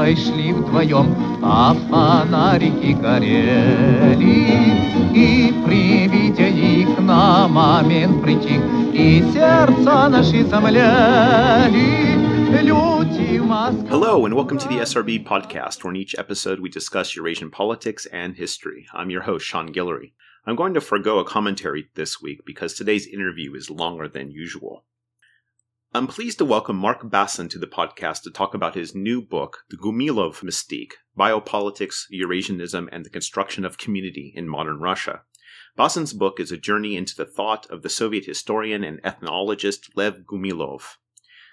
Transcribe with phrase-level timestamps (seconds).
[0.00, 4.26] мной шли вдвоем, а фонарики горели.
[5.14, 8.60] И при виде их на момент притих,
[8.92, 12.16] и сердца наши замляли.
[13.88, 18.06] Hello, and welcome to the SRB podcast, where in each episode we discuss Eurasian politics
[18.06, 18.86] and history.
[18.94, 20.12] I'm your host, Sean Guillory.
[20.46, 24.84] I'm going to forego a commentary this week because today's interview is longer than usual.
[25.93, 29.65] I'm pleased to welcome Mark Bassin to the podcast to talk about his new book,
[29.69, 35.23] The Gumilov Mystique Biopolitics, Eurasianism, and the Construction of Community in Modern Russia.
[35.75, 40.19] Bassin's book is a journey into the thought of the Soviet historian and ethnologist Lev
[40.19, 40.95] Gumilov.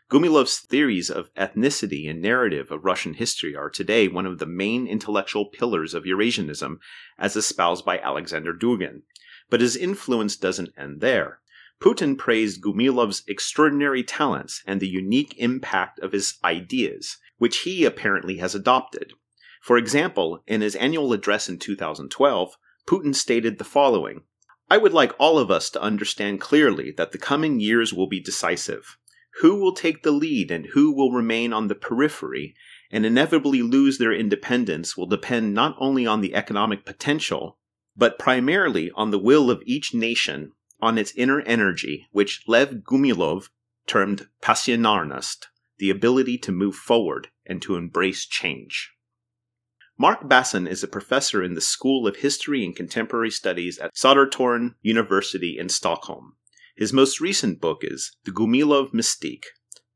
[0.09, 4.87] Gumilov's theories of ethnicity and narrative of Russian history are today one of the main
[4.87, 6.77] intellectual pillars of Eurasianism,
[7.19, 9.03] as espoused by Alexander Dugin.
[9.51, 11.41] But his influence doesn't end there.
[11.81, 18.39] Putin praised Gumilov's extraordinary talents and the unique impact of his ideas, which he apparently
[18.39, 19.13] has adopted.
[19.63, 22.57] For example, in his annual address in 2012,
[22.87, 24.23] Putin stated the following
[24.71, 28.21] I would like all of us to understand clearly that the coming years will be
[28.21, 28.99] decisive.
[29.41, 32.55] Who will take the lead and who will remain on the periphery
[32.91, 37.59] and inevitably lose their independence will depend not only on the economic potential,
[37.97, 43.49] but primarily on the will of each nation on its inner energy, which Lev Gumilov
[43.87, 45.47] termed passionarnost,
[45.79, 48.93] the ability to move forward and to embrace change.
[49.97, 54.75] Mark Bassin is a professor in the School of History and Contemporary Studies at Södertörn
[54.81, 56.35] University in Stockholm.
[56.77, 59.47] His most recent book is The Gumilov Mystique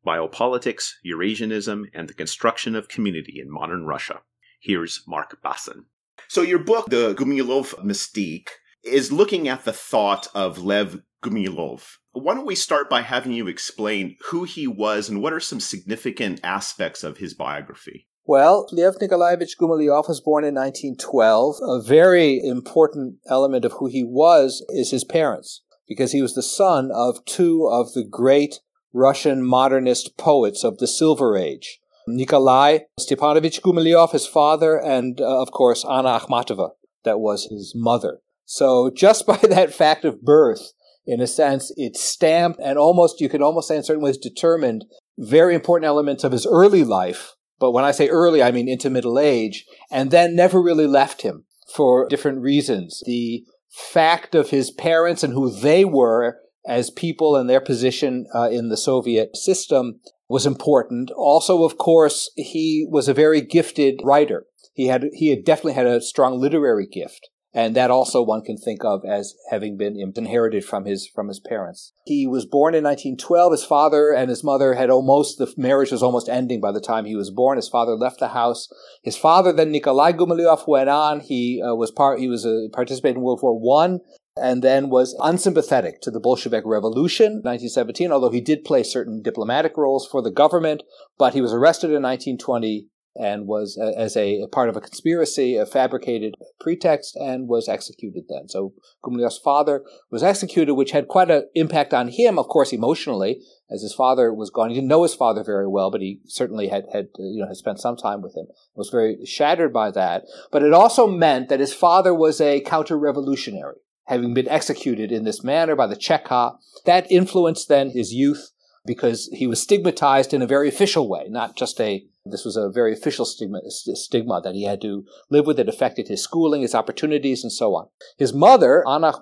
[0.04, 4.22] Biopolitics, Eurasianism, and the Construction of Community in Modern Russia.
[4.60, 5.84] Here's Mark Bassin.
[6.26, 8.48] So, your book, The Gumilov Mystique,
[8.84, 11.98] is looking at the thought of Lev Gumilov.
[12.12, 15.60] Why don't we start by having you explain who he was and what are some
[15.60, 18.08] significant aspects of his biography?
[18.24, 21.56] Well, Lev Nikolaevich Gumilyov was born in 1912.
[21.60, 26.42] A very important element of who he was is his parents, because he was the
[26.42, 28.60] son of two of the great
[28.92, 31.80] Russian modernist poets of the Silver Age.
[32.06, 36.70] Nikolai Stepanovich Gumilyov, his father, and uh, of course Anna Akhmatova,
[37.04, 38.20] that was his mother.
[38.52, 40.72] So just by that fact of birth,
[41.06, 44.84] in a sense, it stamped and almost, you could almost say in certain ways determined
[45.18, 47.32] very important elements of his early life.
[47.58, 51.22] But when I say early, I mean into middle age, and then never really left
[51.22, 53.02] him for different reasons.
[53.06, 58.50] The fact of his parents and who they were as people and their position uh,
[58.50, 61.10] in the Soviet system was important.
[61.16, 64.44] Also, of course, he was a very gifted writer.
[64.74, 68.56] He had, he had definitely had a strong literary gift and that also one can
[68.56, 71.92] think of as having been inherited from his from his parents.
[72.04, 73.52] He was born in 1912.
[73.52, 77.04] His father and his mother had almost the marriage was almost ending by the time
[77.04, 77.56] he was born.
[77.56, 78.68] His father left the house.
[79.02, 81.20] His father then Nikolai Gumilyov went on.
[81.20, 82.20] He uh, was part.
[82.20, 84.00] He was a participated in World War One.
[84.34, 89.76] And then was unsympathetic to the Bolshevik Revolution, 1917, although he did play certain diplomatic
[89.76, 90.82] roles for the government.
[91.18, 95.56] But he was arrested in 1920 and was uh, as a, part of a conspiracy,
[95.56, 98.48] a fabricated pretext, and was executed then.
[98.48, 98.72] So
[99.04, 103.40] Gumilyov's father was executed, which had quite an impact on him, of course, emotionally,
[103.70, 104.70] as his father was gone.
[104.70, 107.56] He didn't know his father very well, but he certainly had, had you know, had
[107.56, 108.46] spent some time with him.
[108.74, 110.24] Was very shattered by that.
[110.50, 115.44] But it also meant that his father was a counter-revolutionary, having been executed in this
[115.44, 116.56] manner by the Cheka.
[116.86, 118.50] That influenced then his youth
[118.84, 122.70] because he was stigmatized in a very official way, not just a this was a
[122.70, 125.58] very official stigma, stigma that he had to live with.
[125.58, 127.88] It affected his schooling, his opportunities, and so on.
[128.16, 129.12] His mother, Anna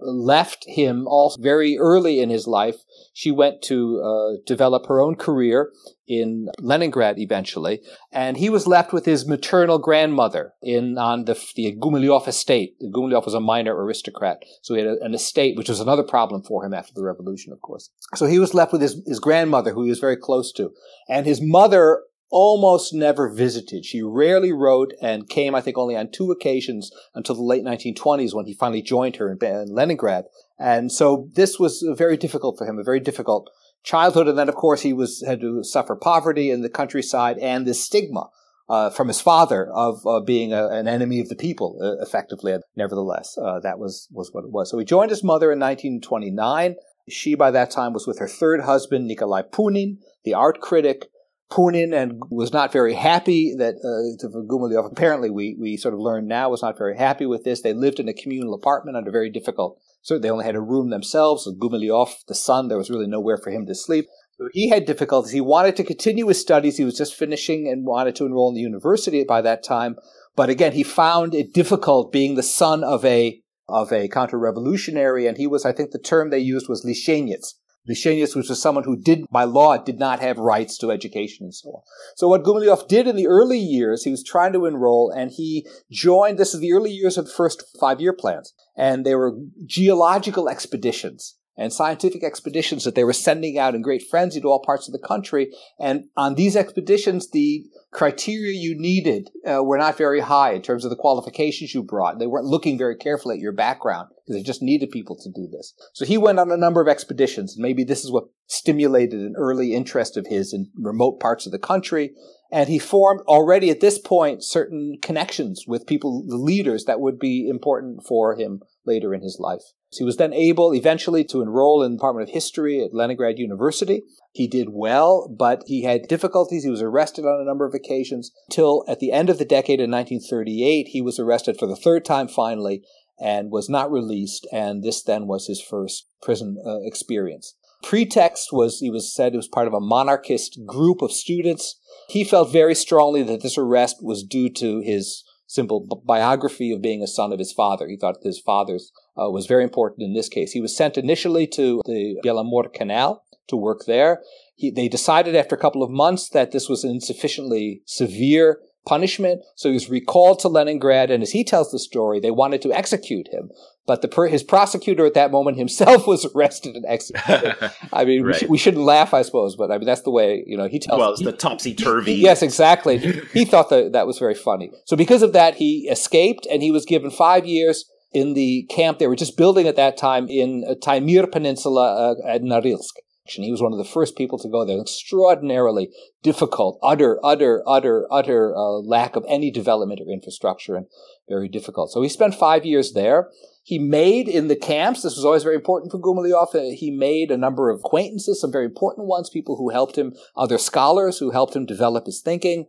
[0.00, 2.76] left him all very early in his life.
[3.12, 5.72] She went to uh, develop her own career
[6.10, 11.76] in Leningrad eventually, and he was left with his maternal grandmother in on the, the
[11.80, 12.74] Gumilyov estate.
[12.82, 16.42] Gumilyov was a minor aristocrat, so he had a, an estate, which was another problem
[16.42, 17.90] for him after the revolution, of course.
[18.16, 20.72] So he was left with his, his grandmother, who he was very close to,
[21.08, 22.02] and his mother
[22.32, 23.84] almost never visited.
[23.84, 28.34] She rarely wrote and came, I think, only on two occasions until the late 1920s
[28.34, 30.24] when he finally joined her in, Leningrad.
[30.58, 33.50] And so this was very difficult for him, a very difficult
[33.82, 34.28] childhood.
[34.28, 37.74] And then, of course, he was had to suffer poverty in the countryside and the
[37.74, 38.28] stigma
[38.68, 42.56] uh, from his father of uh, being a, an enemy of the people, uh, effectively.
[42.76, 44.70] Nevertheless, uh, that was was what it was.
[44.70, 46.76] So he joined his mother in 1929.
[47.08, 51.06] She, by that time, was with her third husband, Nikolai Punin, the art critic,
[51.50, 56.28] Punin and was not very happy that uh, Gumilyov, apparently we, we sort of learned
[56.28, 57.60] now, was not very happy with this.
[57.60, 60.90] They lived in a communal apartment under very difficult, so they only had a room
[60.90, 61.48] themselves.
[61.60, 64.06] Gumilyov, the son, there was really nowhere for him to sleep.
[64.38, 65.32] So he had difficulties.
[65.32, 66.78] He wanted to continue his studies.
[66.78, 69.96] He was just finishing and wanted to enroll in the university by that time.
[70.34, 75.36] But again, he found it difficult being the son of a of a counter-revolutionary, and
[75.36, 77.54] he was, I think, the term they used was Lishenets.
[77.88, 81.70] Lishenets was someone who did, by law, did not have rights to education and so
[81.70, 81.82] on.
[82.16, 85.66] So what Gumilyov did in the early years, he was trying to enroll, and he
[85.90, 86.38] joined.
[86.38, 91.36] This is the early years of the first five-year plans, and they were geological expeditions
[91.60, 94.92] and scientific expeditions that they were sending out in great frenzy to all parts of
[94.92, 95.52] the country.
[95.78, 100.86] And on these expeditions, the criteria you needed uh, were not very high in terms
[100.86, 102.18] of the qualifications you brought.
[102.18, 105.48] They weren't looking very carefully at your background because they just needed people to do
[105.52, 105.74] this.
[105.92, 107.56] So he went on a number of expeditions.
[107.56, 111.52] And maybe this is what stimulated an early interest of his in remote parts of
[111.52, 112.12] the country.
[112.50, 117.18] And he formed already at this point certain connections with people, the leaders that would
[117.18, 119.74] be important for him later in his life.
[119.92, 124.04] He was then able eventually to enroll in the Department of History at Leningrad University.
[124.32, 126.62] He did well, but he had difficulties.
[126.62, 129.80] He was arrested on a number of occasions till at the end of the decade
[129.80, 132.82] in 1938, he was arrested for the third time finally
[133.18, 134.46] and was not released.
[134.52, 137.54] And this then was his first prison uh, experience.
[137.82, 141.76] Pretext was he was said it was part of a monarchist group of students.
[142.08, 147.02] He felt very strongly that this arrest was due to his simple biography of being
[147.02, 147.88] a son of his father.
[147.88, 150.52] He thought his father's uh, was very important in this case.
[150.52, 154.20] He was sent initially to the Belomor Canal to work there.
[154.54, 159.42] He, they decided after a couple of months that this was an insufficiently severe punishment,
[159.56, 161.10] so he was recalled to Leningrad.
[161.10, 163.50] And as he tells the story, they wanted to execute him,
[163.86, 167.56] but the his prosecutor at that moment himself was arrested and executed.
[167.92, 168.34] I mean, right.
[168.40, 170.68] we, sh- we, shouldn't laugh, I suppose, but I mean that's the way you know
[170.68, 170.98] he tells.
[170.98, 172.14] Well, it's the topsy turvy.
[172.14, 172.98] Yes, exactly.
[173.32, 174.70] he thought that that was very funny.
[174.86, 178.98] So because of that, he escaped, and he was given five years in the camp
[178.98, 182.94] they were just building at that time in Taimyr Peninsula uh, at Norilsk.
[183.38, 184.80] He was one of the first people to go there.
[184.80, 185.90] Extraordinarily
[186.22, 190.86] difficult, utter, utter, utter, utter uh, lack of any development or infrastructure, and
[191.28, 191.90] very difficult.
[191.90, 193.28] So he spent five years there.
[193.62, 197.36] He made in the camps, this was always very important for Gumilyov, he made a
[197.36, 201.54] number of acquaintances, some very important ones, people who helped him, other scholars who helped
[201.54, 202.66] him develop his thinking.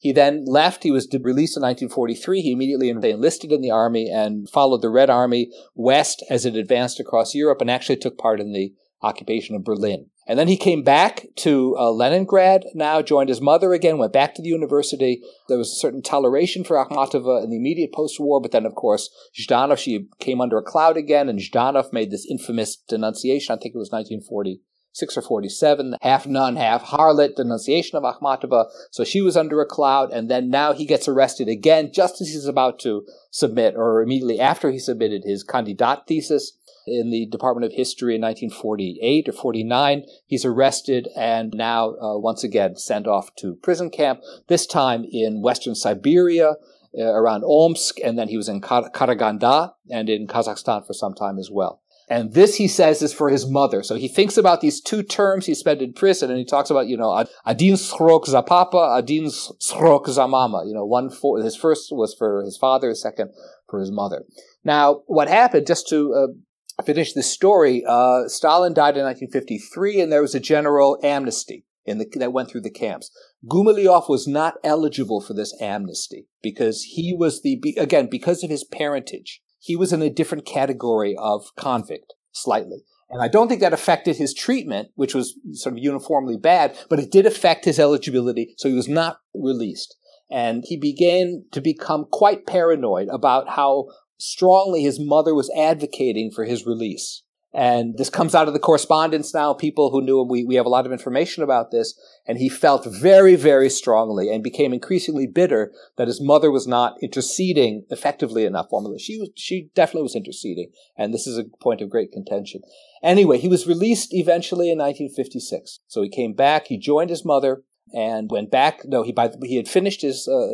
[0.00, 0.82] He then left.
[0.82, 2.40] He was released in 1943.
[2.40, 6.98] He immediately enlisted in the army and followed the Red Army west as it advanced
[6.98, 10.06] across Europe and actually took part in the occupation of Berlin.
[10.26, 14.34] And then he came back to uh, Leningrad, now joined his mother again, went back
[14.34, 15.22] to the university.
[15.48, 19.10] There was a certain toleration for Akhmatova in the immediate post-war, but then, of course,
[19.36, 23.74] Zhdanov, she came under a cloud again, and Zhdanov made this infamous denunciation, I think
[23.74, 24.60] it was 1940,
[24.92, 28.66] 6 or 47, half nun, half harlot, denunciation of Akhmatova.
[28.90, 32.28] So she was under a cloud, and then now he gets arrested again just as
[32.28, 36.56] he's about to submit, or immediately after he submitted his candidat thesis
[36.86, 40.04] in the Department of History in 1948 or 49.
[40.26, 45.42] He's arrested and now uh, once again sent off to prison camp, this time in
[45.42, 46.54] western Siberia.
[46.98, 51.38] Uh, around Omsk, and then he was in Karaganda and in Kazakhstan for some time
[51.38, 51.79] as well.
[52.10, 53.84] And this, he says, is for his mother.
[53.84, 56.88] So he thinks about these two terms he spent in prison, and he talks about,
[56.88, 60.64] you know, adin srok za papa, adin srok za mama.
[60.66, 63.30] You know, one for, his first was for his father, his second
[63.68, 64.24] for his mother.
[64.64, 70.10] Now, what happened, just to uh, finish this story, uh, Stalin died in 1953, and
[70.10, 73.10] there was a general amnesty the, that went through the camps.
[73.48, 78.64] Gumilyov was not eligible for this amnesty because he was the, again, because of his
[78.64, 82.84] parentage he was in a different category of convict, slightly.
[83.10, 86.98] And I don't think that affected his treatment, which was sort of uniformly bad, but
[86.98, 89.96] it did affect his eligibility, so he was not released.
[90.30, 96.44] And he began to become quite paranoid about how strongly his mother was advocating for
[96.44, 97.22] his release.
[97.52, 99.52] And this comes out of the correspondence now.
[99.54, 101.98] People who knew him, we, we have a lot of information about this.
[102.26, 106.94] And he felt very, very strongly and became increasingly bitter that his mother was not
[107.02, 108.96] interceding effectively enough for him.
[108.98, 110.70] She was, she definitely was interceding.
[110.96, 112.60] And this is a point of great contention.
[113.02, 115.80] Anyway, he was released eventually in 1956.
[115.88, 118.82] So he came back, he joined his mother, and went back.
[118.84, 120.46] No, he by, he had finished his uh,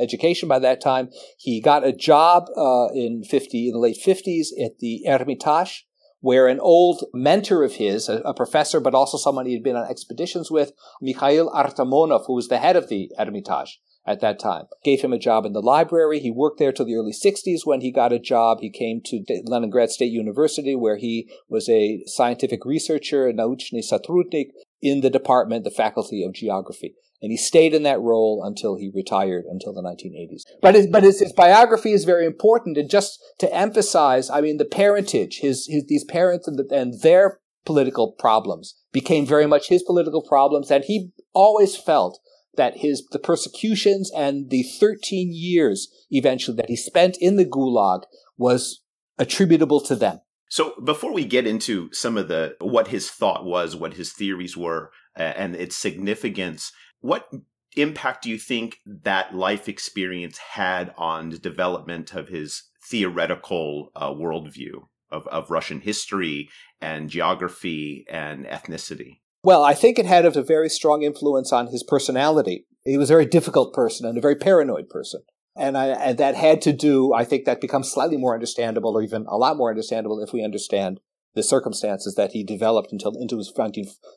[0.00, 1.10] education by that time.
[1.36, 5.86] He got a job uh, in fifty in the late fifties at the Hermitage,
[6.20, 9.88] where an old mentor of his, a, a, professor, but also someone he'd been on
[9.88, 15.02] expeditions with, Mikhail Artamonov, who was the head of the Hermitage at that time, gave
[15.02, 16.18] him a job in the library.
[16.18, 18.60] He worked there till the early 60s when he got a job.
[18.60, 24.48] He came to Leningrad State University, where he was a scientific researcher, a nauchny satrudnik,
[24.80, 26.94] in the department, the faculty of geography.
[27.20, 30.42] And he stayed in that role until he retired until the 1980s.
[30.62, 32.76] But his, but his, his biography is very important.
[32.76, 37.00] And just to emphasize, I mean, the parentage, his, his these parents and, the, and
[37.02, 42.18] their political problems became very much his political problems, and he always felt
[42.56, 48.02] that his the persecutions and the 13 years eventually that he spent in the gulag
[48.38, 48.82] was
[49.18, 50.20] attributable to them.
[50.48, 54.56] So before we get into some of the what his thought was, what his theories
[54.56, 57.30] were, uh, and its significance, what
[57.76, 64.10] impact do you think that life experience had on the development of his theoretical uh,
[64.10, 66.48] worldview of, of Russian history
[66.80, 69.20] and geography and ethnicity?
[69.42, 72.66] Well, I think it had a very strong influence on his personality.
[72.84, 75.22] He was a very difficult person and a very paranoid person.
[75.58, 79.02] And, I, and that had to do, I think that becomes slightly more understandable or
[79.02, 81.00] even a lot more understandable if we understand
[81.34, 83.52] the circumstances that he developed until into his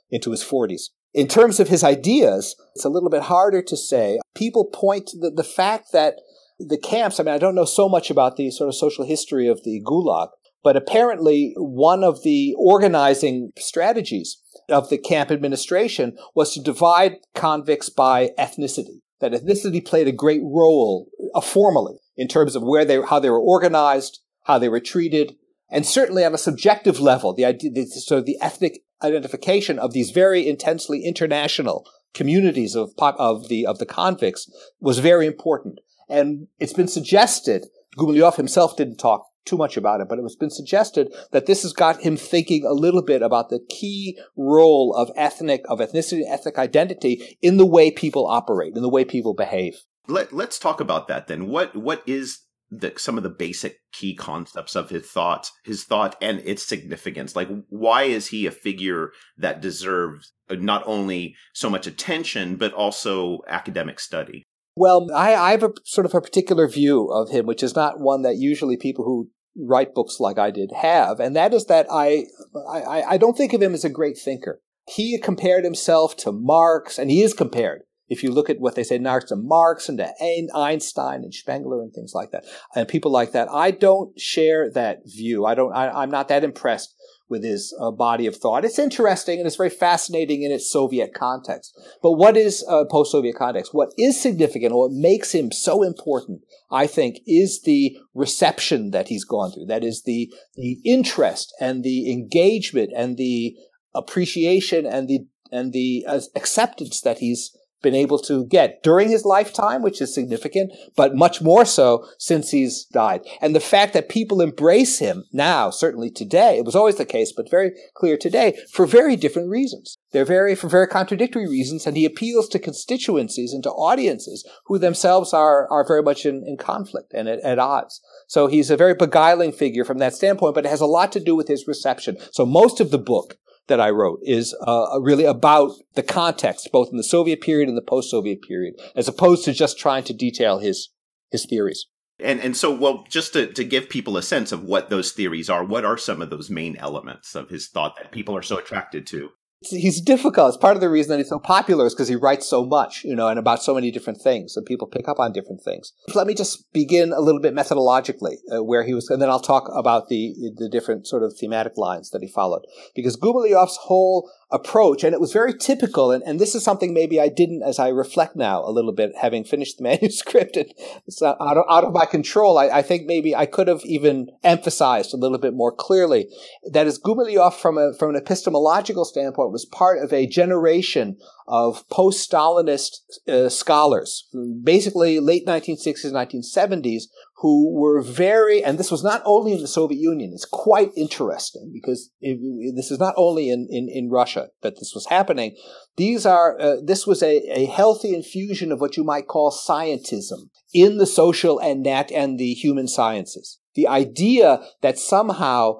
[0.10, 0.89] into his 40s.
[1.13, 4.19] In terms of his ideas, it's a little bit harder to say.
[4.33, 6.15] People point to the, the fact that
[6.57, 9.48] the camps, I mean, I don't know so much about the sort of social history
[9.48, 10.29] of the Gulag,
[10.63, 17.89] but apparently one of the organizing strategies of the camp administration was to divide convicts
[17.89, 19.01] by ethnicity.
[19.21, 23.29] That ethnicity played a great role uh, formally in terms of where they, how they
[23.29, 25.35] were organized, how they were treated,
[25.69, 29.93] and certainly on a subjective level, the idea, the, sort of the ethnic identification of
[29.93, 35.79] these very intensely international communities of of the of the convicts was very important.
[36.09, 40.36] And it's been suggested, Gumilyov himself didn't talk too much about it, but it has
[40.36, 44.93] been suggested that this has got him thinking a little bit about the key role
[44.95, 49.33] of ethnic, of ethnicity, ethnic identity in the way people operate, in the way people
[49.33, 49.81] behave.
[50.07, 51.48] Let, let's talk about that then.
[51.48, 52.39] What what is
[52.71, 57.36] the, some of the basic key concepts of his thoughts, his thought, and its significance.
[57.36, 63.39] Like, why is he a figure that deserves not only so much attention but also
[63.48, 64.45] academic study?
[64.75, 67.99] Well, I, I have a sort of a particular view of him, which is not
[67.99, 71.87] one that usually people who write books like I did have, and that is that
[71.91, 72.25] I,
[72.55, 74.61] I, I don't think of him as a great thinker.
[74.87, 77.81] He compared himself to Marx, and he is compared.
[78.07, 80.13] If you look at what they say now to Marx and to
[80.53, 84.99] Einstein and Spengler and things like that, and people like that, I don't share that
[85.05, 85.45] view.
[85.45, 85.73] I don't.
[85.73, 86.93] I, I'm not that impressed
[87.31, 88.65] with his uh, body of thought.
[88.65, 91.73] It's interesting and it's very fascinating in its Soviet context.
[92.03, 93.73] But what is uh, post-Soviet context?
[93.73, 99.07] What is significant, or what makes him so important, I think, is the reception that
[99.07, 99.65] he's gone through.
[99.65, 103.55] That is the the interest and the engagement and the
[103.95, 109.25] appreciation and the and the uh, acceptance that he's been able to get during his
[109.25, 113.21] lifetime, which is significant, but much more so since he's died.
[113.41, 117.31] And the fact that people embrace him now, certainly today, it was always the case,
[117.31, 119.97] but very clear today, for very different reasons.
[120.11, 124.77] They're very, for very contradictory reasons, and he appeals to constituencies and to audiences who
[124.77, 128.01] themselves are, are very much in, in conflict and at, at odds.
[128.27, 131.19] So he's a very beguiling figure from that standpoint, but it has a lot to
[131.19, 132.17] do with his reception.
[132.31, 133.38] So most of the book
[133.71, 137.77] that I wrote is uh, really about the context, both in the Soviet period and
[137.77, 140.89] the post-Soviet period, as opposed to just trying to detail his
[141.31, 141.87] his theories.
[142.19, 145.49] And and so, well, just to, to give people a sense of what those theories
[145.49, 148.57] are, what are some of those main elements of his thought that people are so
[148.59, 149.29] attracted to?
[149.62, 150.50] He's difficult.
[150.50, 153.03] It's part of the reason that he's so popular is because he writes so much,
[153.03, 155.94] you know, and about so many different things, and people pick up on different things.
[156.13, 159.39] Let me just begin a little bit methodologically uh, where he was, and then I'll
[159.39, 162.65] talk about the the different sort of thematic lines that he followed.
[162.96, 166.12] Because Gumilyov's whole approach, and it was very typical.
[166.12, 169.13] And, and this is something maybe I didn't, as I reflect now a little bit,
[169.20, 170.72] having finished the manuscript, and
[171.08, 172.58] it's out of, out of my control.
[172.58, 176.27] I, I, think maybe I could have even emphasized a little bit more clearly
[176.72, 181.17] that as Gumilyov, from a from an epistemological standpoint, was part of a generation
[181.48, 184.27] of post-Stalinist uh, scholars,
[184.63, 187.03] basically late 1960s, 1970s,
[187.41, 191.71] who were very, and this was not only in the Soviet Union, it's quite interesting
[191.74, 192.39] because it,
[192.75, 195.55] this is not only in, in, in, Russia that this was happening.
[195.98, 200.50] These are, uh, this was a, a healthy infusion of what you might call scientism
[200.71, 203.57] in the social and nat and the human sciences.
[203.74, 205.79] The idea that somehow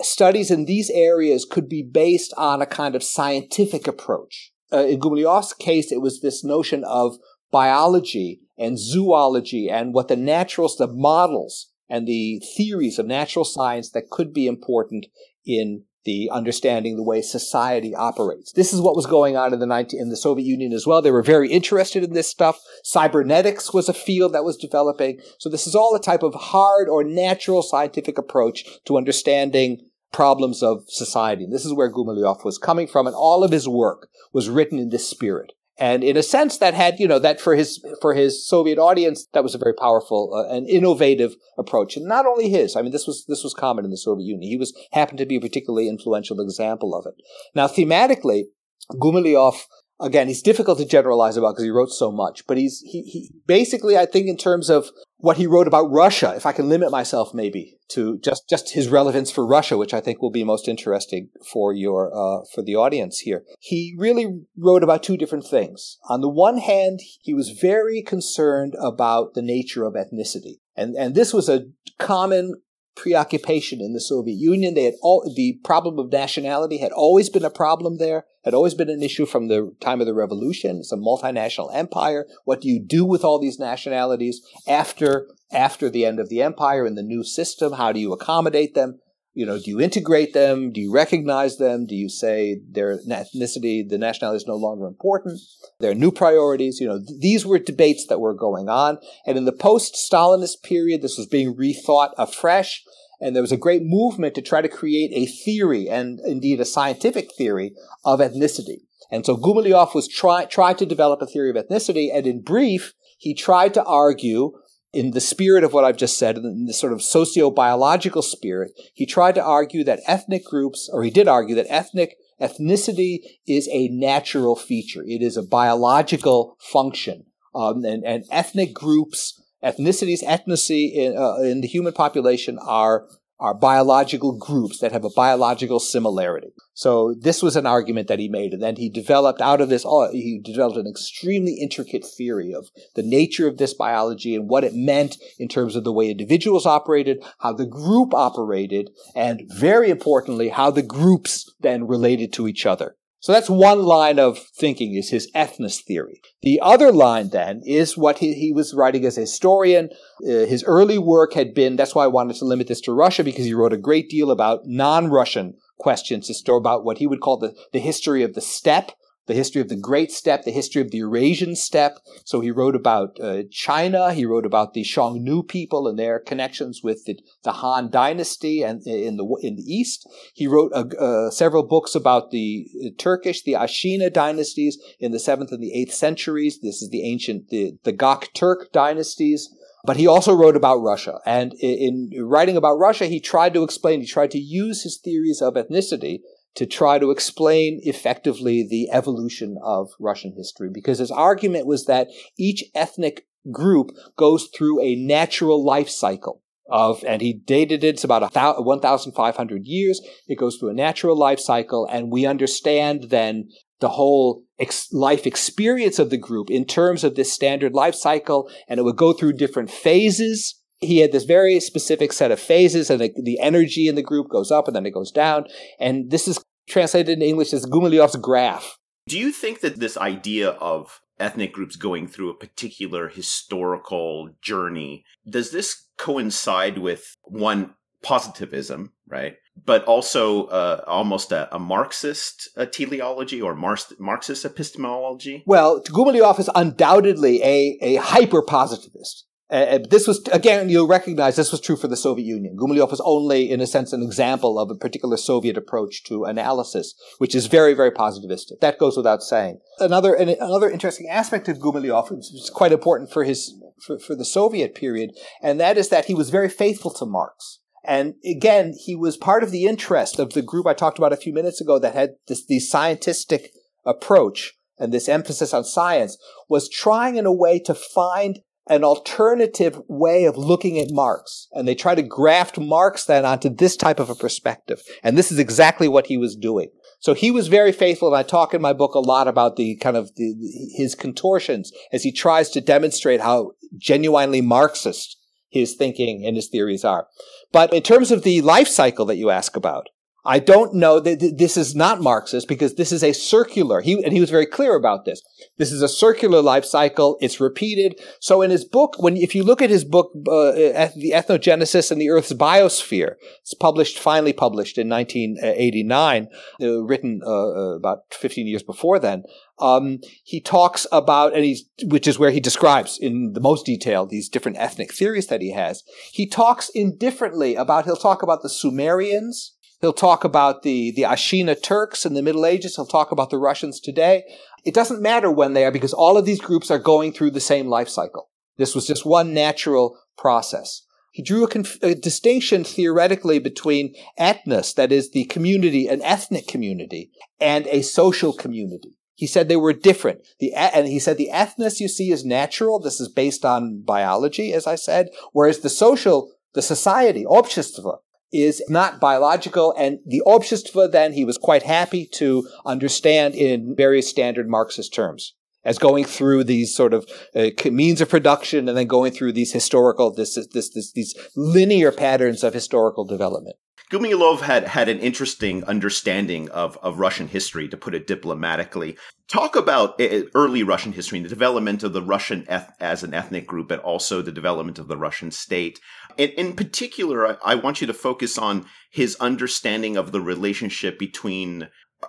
[0.00, 4.52] studies in these areas could be based on a kind of scientific approach.
[4.72, 7.18] Uh, in Gumilyov's case, it was this notion of
[7.52, 13.90] biology and zoology and what the naturals, the models and the theories of natural science
[13.90, 15.06] that could be important
[15.44, 18.52] in the understanding the way society operates.
[18.52, 21.00] This is what was going on in the 19, in the Soviet Union as well.
[21.00, 22.58] They were very interested in this stuff.
[22.82, 25.20] Cybernetics was a field that was developing.
[25.38, 30.62] So this is all a type of hard or natural scientific approach to understanding problems
[30.62, 31.44] of society.
[31.44, 34.78] And this is where Gumilyov was coming from, and all of his work was written
[34.78, 35.52] in this spirit.
[35.78, 39.26] And in a sense, that had, you know, that for his, for his Soviet audience,
[39.32, 41.96] that was a very powerful uh, and innovative approach.
[41.96, 44.50] And not only his, I mean, this was, this was common in the Soviet Union.
[44.50, 47.14] He was, happened to be a particularly influential example of it.
[47.54, 48.44] Now, thematically,
[48.92, 49.62] Gumilyov
[50.02, 53.30] again, he's difficult to generalize about because he wrote so much, but he's, he, he
[53.46, 56.90] basically, I think in terms of what he wrote about Russia, if I can limit
[56.90, 60.68] myself maybe to just, just his relevance for Russia, which I think will be most
[60.68, 63.44] interesting for your, uh, for the audience here.
[63.60, 65.98] He really wrote about two different things.
[66.08, 70.56] On the one hand, he was very concerned about the nature of ethnicity.
[70.76, 71.66] And, and this was a
[71.98, 72.54] common
[72.94, 74.74] preoccupation in the Soviet Union.
[74.74, 78.74] They had all, the problem of nationality had always been a problem there, had always
[78.74, 80.78] been an issue from the time of the revolution.
[80.78, 82.26] It's a multinational empire.
[82.44, 86.84] What do you do with all these nationalities after, after the end of the empire
[86.84, 87.74] and the new system?
[87.74, 89.00] How do you accommodate them?
[89.34, 90.72] You know, do you integrate them?
[90.72, 91.86] Do you recognize them?
[91.86, 95.40] Do you say their ethnicity, the nationality is no longer important?
[95.80, 96.80] There are new priorities.
[96.80, 98.98] You know, th- these were debates that were going on.
[99.26, 102.84] And in the post-Stalinist period, this was being rethought afresh.
[103.22, 106.66] And there was a great movement to try to create a theory and indeed a
[106.66, 107.72] scientific theory
[108.04, 108.82] of ethnicity.
[109.10, 112.08] And so Gumilyov was try, tried to develop a theory of ethnicity.
[112.12, 114.52] And in brief, he tried to argue
[114.92, 119.06] in the spirit of what I've just said, in the sort of socio-biological spirit, he
[119.06, 123.88] tried to argue that ethnic groups, or he did argue that ethnic ethnicity is a
[123.88, 125.02] natural feature.
[125.06, 127.24] It is a biological function.
[127.54, 133.06] Um, and, and, ethnic groups, ethnicities, ethnicity in, uh, in the human population are
[133.42, 136.52] are biological groups that have a biological similarity.
[136.74, 139.84] So this was an argument that he made, and then he developed out of this,
[139.84, 144.62] uh, he developed an extremely intricate theory of the nature of this biology and what
[144.62, 149.90] it meant in terms of the way individuals operated, how the group operated, and very
[149.90, 152.94] importantly, how the groups then related to each other.
[153.22, 156.20] So that's one line of thinking is his ethnos theory.
[156.42, 159.90] The other line then is what he, he was writing as a historian.
[160.20, 163.22] Uh, his early work had been, that's why I wanted to limit this to Russia
[163.22, 167.54] because he wrote a great deal about non-Russian questions, about what he would call the,
[167.72, 168.90] the history of the steppe,
[169.26, 171.98] the history of the Great Steppe, the history of the Eurasian steppe.
[172.24, 174.12] So he wrote about uh, China.
[174.12, 178.82] He wrote about the Xiongnu people and their connections with the, the Han Dynasty and
[178.86, 180.08] in the in the East.
[180.34, 185.20] He wrote uh, uh, several books about the uh, Turkish, the Ashina dynasties in the
[185.20, 186.60] seventh and the eighth centuries.
[186.60, 189.48] This is the ancient the the Gok Turk dynasties.
[189.84, 191.18] But he also wrote about Russia.
[191.26, 194.96] And in, in writing about Russia, he tried to explain, he tried to use his
[194.96, 196.20] theories of ethnicity
[196.54, 202.08] to try to explain effectively the evolution of Russian history because his argument was that
[202.38, 208.04] each ethnic group goes through a natural life cycle of, and he dated it, it's
[208.04, 210.00] about 1,500 years.
[210.28, 213.48] It goes through a natural life cycle and we understand then
[213.80, 218.48] the whole ex- life experience of the group in terms of this standard life cycle
[218.68, 222.90] and it would go through different phases he had this very specific set of phases
[222.90, 225.44] and the, the, energy in the group goes up and then it goes down.
[225.78, 228.78] And this is translated in English as Gumilyov's graph.
[229.08, 235.04] Do you think that this idea of ethnic groups going through a particular historical journey,
[235.28, 239.34] does this coincide with one positivism, right?
[239.64, 245.42] But also uh, almost a, a Marxist uh, teleology or Marxist epistemology?
[245.46, 249.26] Well, Gumilyov is undoubtedly a, a hyper positivist.
[249.52, 252.56] Uh, this was, again, you'll recognize this was true for the Soviet Union.
[252.56, 256.94] Gumilyov was only, in a sense, an example of a particular Soviet approach to analysis,
[257.18, 258.60] which is very, very positivistic.
[258.62, 259.60] That goes without saying.
[259.78, 263.54] Another, another interesting aspect of Gumilyov, is quite important for his,
[263.86, 265.10] for, for the Soviet period,
[265.42, 267.60] and that is that he was very faithful to Marx.
[267.84, 271.16] And again, he was part of the interest of the group I talked about a
[271.16, 273.52] few minutes ago that had this, the scientific
[273.84, 276.16] approach and this emphasis on science
[276.48, 281.48] was trying in a way to find an alternative way of looking at Marx.
[281.52, 284.82] And they try to graft Marx then onto this type of a perspective.
[285.02, 286.68] And this is exactly what he was doing.
[287.00, 289.76] So he was very faithful, and I talk in my book a lot about the
[289.76, 290.34] kind of the,
[290.76, 295.16] his contortions as he tries to demonstrate how genuinely Marxist
[295.48, 297.08] his thinking and his theories are.
[297.50, 299.88] But in terms of the life cycle that you ask about,
[300.24, 303.80] I don't know that this is not Marxist because this is a circular.
[303.80, 305.20] He, and he was very clear about this.
[305.58, 307.18] This is a circular life cycle.
[307.20, 308.00] It's repeated.
[308.20, 310.52] So in his book, when, if you look at his book, uh,
[310.94, 316.28] The Ethnogenesis and the Earth's Biosphere, it's published, finally published in 1989,
[316.60, 319.24] uh, written uh, uh, about 15 years before then.
[319.58, 324.06] Um, he talks about, and he's, which is where he describes in the most detail
[324.06, 325.82] these different ethnic theories that he has.
[326.12, 331.60] He talks indifferently about, he'll talk about the Sumerians, He'll talk about the, the Ashina
[331.60, 332.76] Turks in the Middle Ages.
[332.76, 334.22] He'll talk about the Russians today.
[334.64, 337.40] It doesn't matter when they are because all of these groups are going through the
[337.40, 338.30] same life cycle.
[338.58, 340.82] This was just one natural process.
[341.10, 346.46] He drew a, conf- a distinction theoretically between etnos, that is the community, an ethnic
[346.46, 348.96] community, and a social community.
[349.16, 350.20] He said they were different.
[350.38, 352.78] The, and he said the ethnos you see is natural.
[352.78, 357.98] This is based on biology, as I said, whereas the social, the society, общество,
[358.32, 364.08] is not biological, and the общество then he was quite happy to understand in various
[364.08, 368.86] standard Marxist terms as going through these sort of uh, means of production and then
[368.86, 373.56] going through these historical this, this, this, these linear patterns of historical development.
[373.92, 378.96] Gumilov had had an interesting understanding of, of Russian history, to put it diplomatically.
[379.28, 380.00] Talk about
[380.34, 383.80] early Russian history and the development of the Russian eth- as an ethnic group, but
[383.80, 385.78] also the development of the Russian state.
[386.16, 390.98] In, in particular, I, I want you to focus on his understanding of the relationship
[390.98, 391.68] between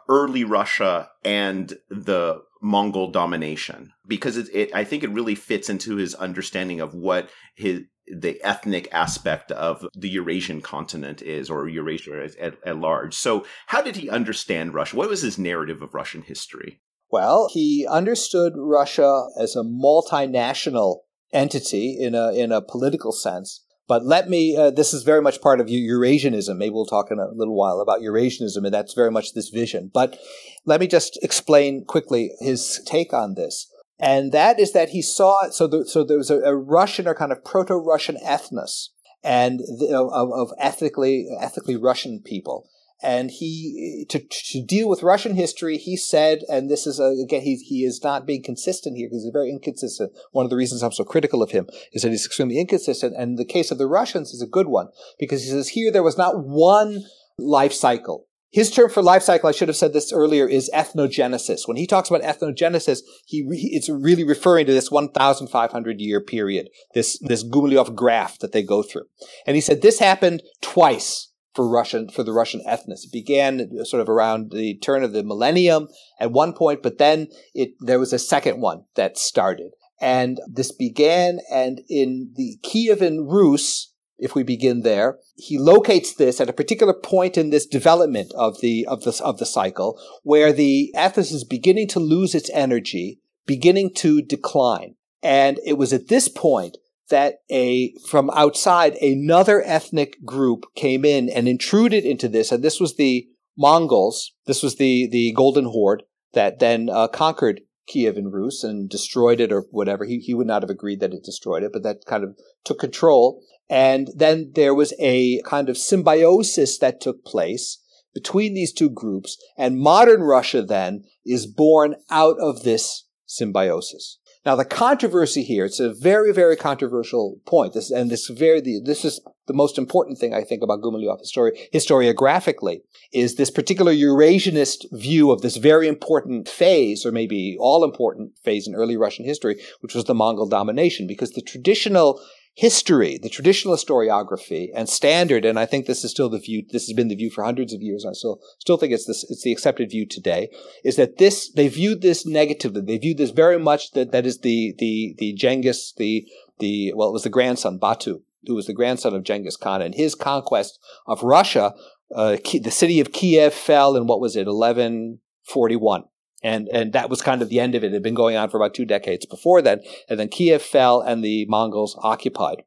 [0.09, 5.97] early Russia and the Mongol domination because it, it, I think it really fits into
[5.97, 12.29] his understanding of what his the ethnic aspect of the Eurasian continent is or Eurasia
[12.39, 13.15] at, at large.
[13.15, 14.97] So how did he understand Russia?
[14.97, 16.81] What was his narrative of Russian history?
[17.09, 24.05] Well, he understood Russia as a multinational entity in a in a political sense but
[24.05, 26.57] let me, uh, this is very much part of Eurasianism.
[26.57, 29.91] Maybe we'll talk in a little while about Eurasianism, and that's very much this vision.
[29.93, 30.17] But
[30.65, 33.69] let me just explain quickly his take on this.
[33.99, 37.15] And that is that he saw, so, the, so there was a, a Russian or
[37.15, 38.89] kind of proto-Russian ethnos
[39.23, 42.67] and the, of, of ethically, ethically Russian people
[43.03, 47.41] and he to, to deal with Russian history, he said, and this is a, again,
[47.41, 50.13] he he is not being consistent here because he's very inconsistent.
[50.31, 53.37] One of the reasons I'm so critical of him is that he's extremely inconsistent, and
[53.37, 54.87] the case of the Russians is a good one
[55.19, 57.03] because he says here there was not one
[57.37, 58.27] life cycle.
[58.51, 61.67] His term for life cycle, I should have said this earlier, is ethnogenesis.
[61.67, 67.19] When he talks about ethnogenesis, he it's really referring to this 1,500 year period, this
[67.19, 69.05] this Gumilyov graph that they go through,
[69.45, 73.05] and he said this happened twice for Russian for the Russian ethnos.
[73.05, 75.87] It began sort of around the turn of the millennium
[76.19, 79.71] at one point, but then it there was a second one that started.
[80.01, 86.41] And this began, and in the Kievan Rus, if we begin there, he locates this
[86.41, 90.51] at a particular point in this development of the of the of the cycle, where
[90.51, 94.95] the ethnos is beginning to lose its energy, beginning to decline.
[95.21, 96.77] And it was at this point
[97.09, 102.79] that a from outside another ethnic group came in and intruded into this, and this
[102.79, 104.33] was the Mongols.
[104.45, 109.51] This was the the Golden Horde that then uh, conquered Kievan Rus and destroyed it
[109.51, 110.05] or whatever.
[110.05, 112.79] He he would not have agreed that it destroyed it, but that kind of took
[112.79, 113.43] control.
[113.69, 117.79] And then there was a kind of symbiosis that took place
[118.13, 124.19] between these two groups, and modern Russia then is born out of this symbiosis.
[124.45, 127.73] Now, the controversy here, it's a very, very controversial point.
[127.73, 131.57] This, and this very, this is the most important thing I think about Gumilyov histori-
[131.73, 132.81] historiographically
[133.13, 138.67] is this particular Eurasianist view of this very important phase, or maybe all important phase
[138.67, 142.21] in early Russian history, which was the Mongol domination, because the traditional
[142.55, 146.87] history, the traditional historiography and standard, and I think this is still the view, this
[146.87, 148.05] has been the view for hundreds of years.
[148.05, 150.49] I still, still think it's this, it's the accepted view today,
[150.83, 152.81] is that this, they viewed this negatively.
[152.81, 156.27] They viewed this very much that, that is the, the, the Genghis, the,
[156.59, 159.95] the, well, it was the grandson, Batu, who was the grandson of Genghis Khan and
[159.95, 161.73] his conquest of Russia.
[162.15, 166.03] Uh, the city of Kiev fell in what was it, 1141
[166.43, 167.87] and and that was kind of the end of it.
[167.87, 171.01] It had been going on for about two decades before that, and then Kiev fell
[171.01, 172.63] and the Mongols occupied.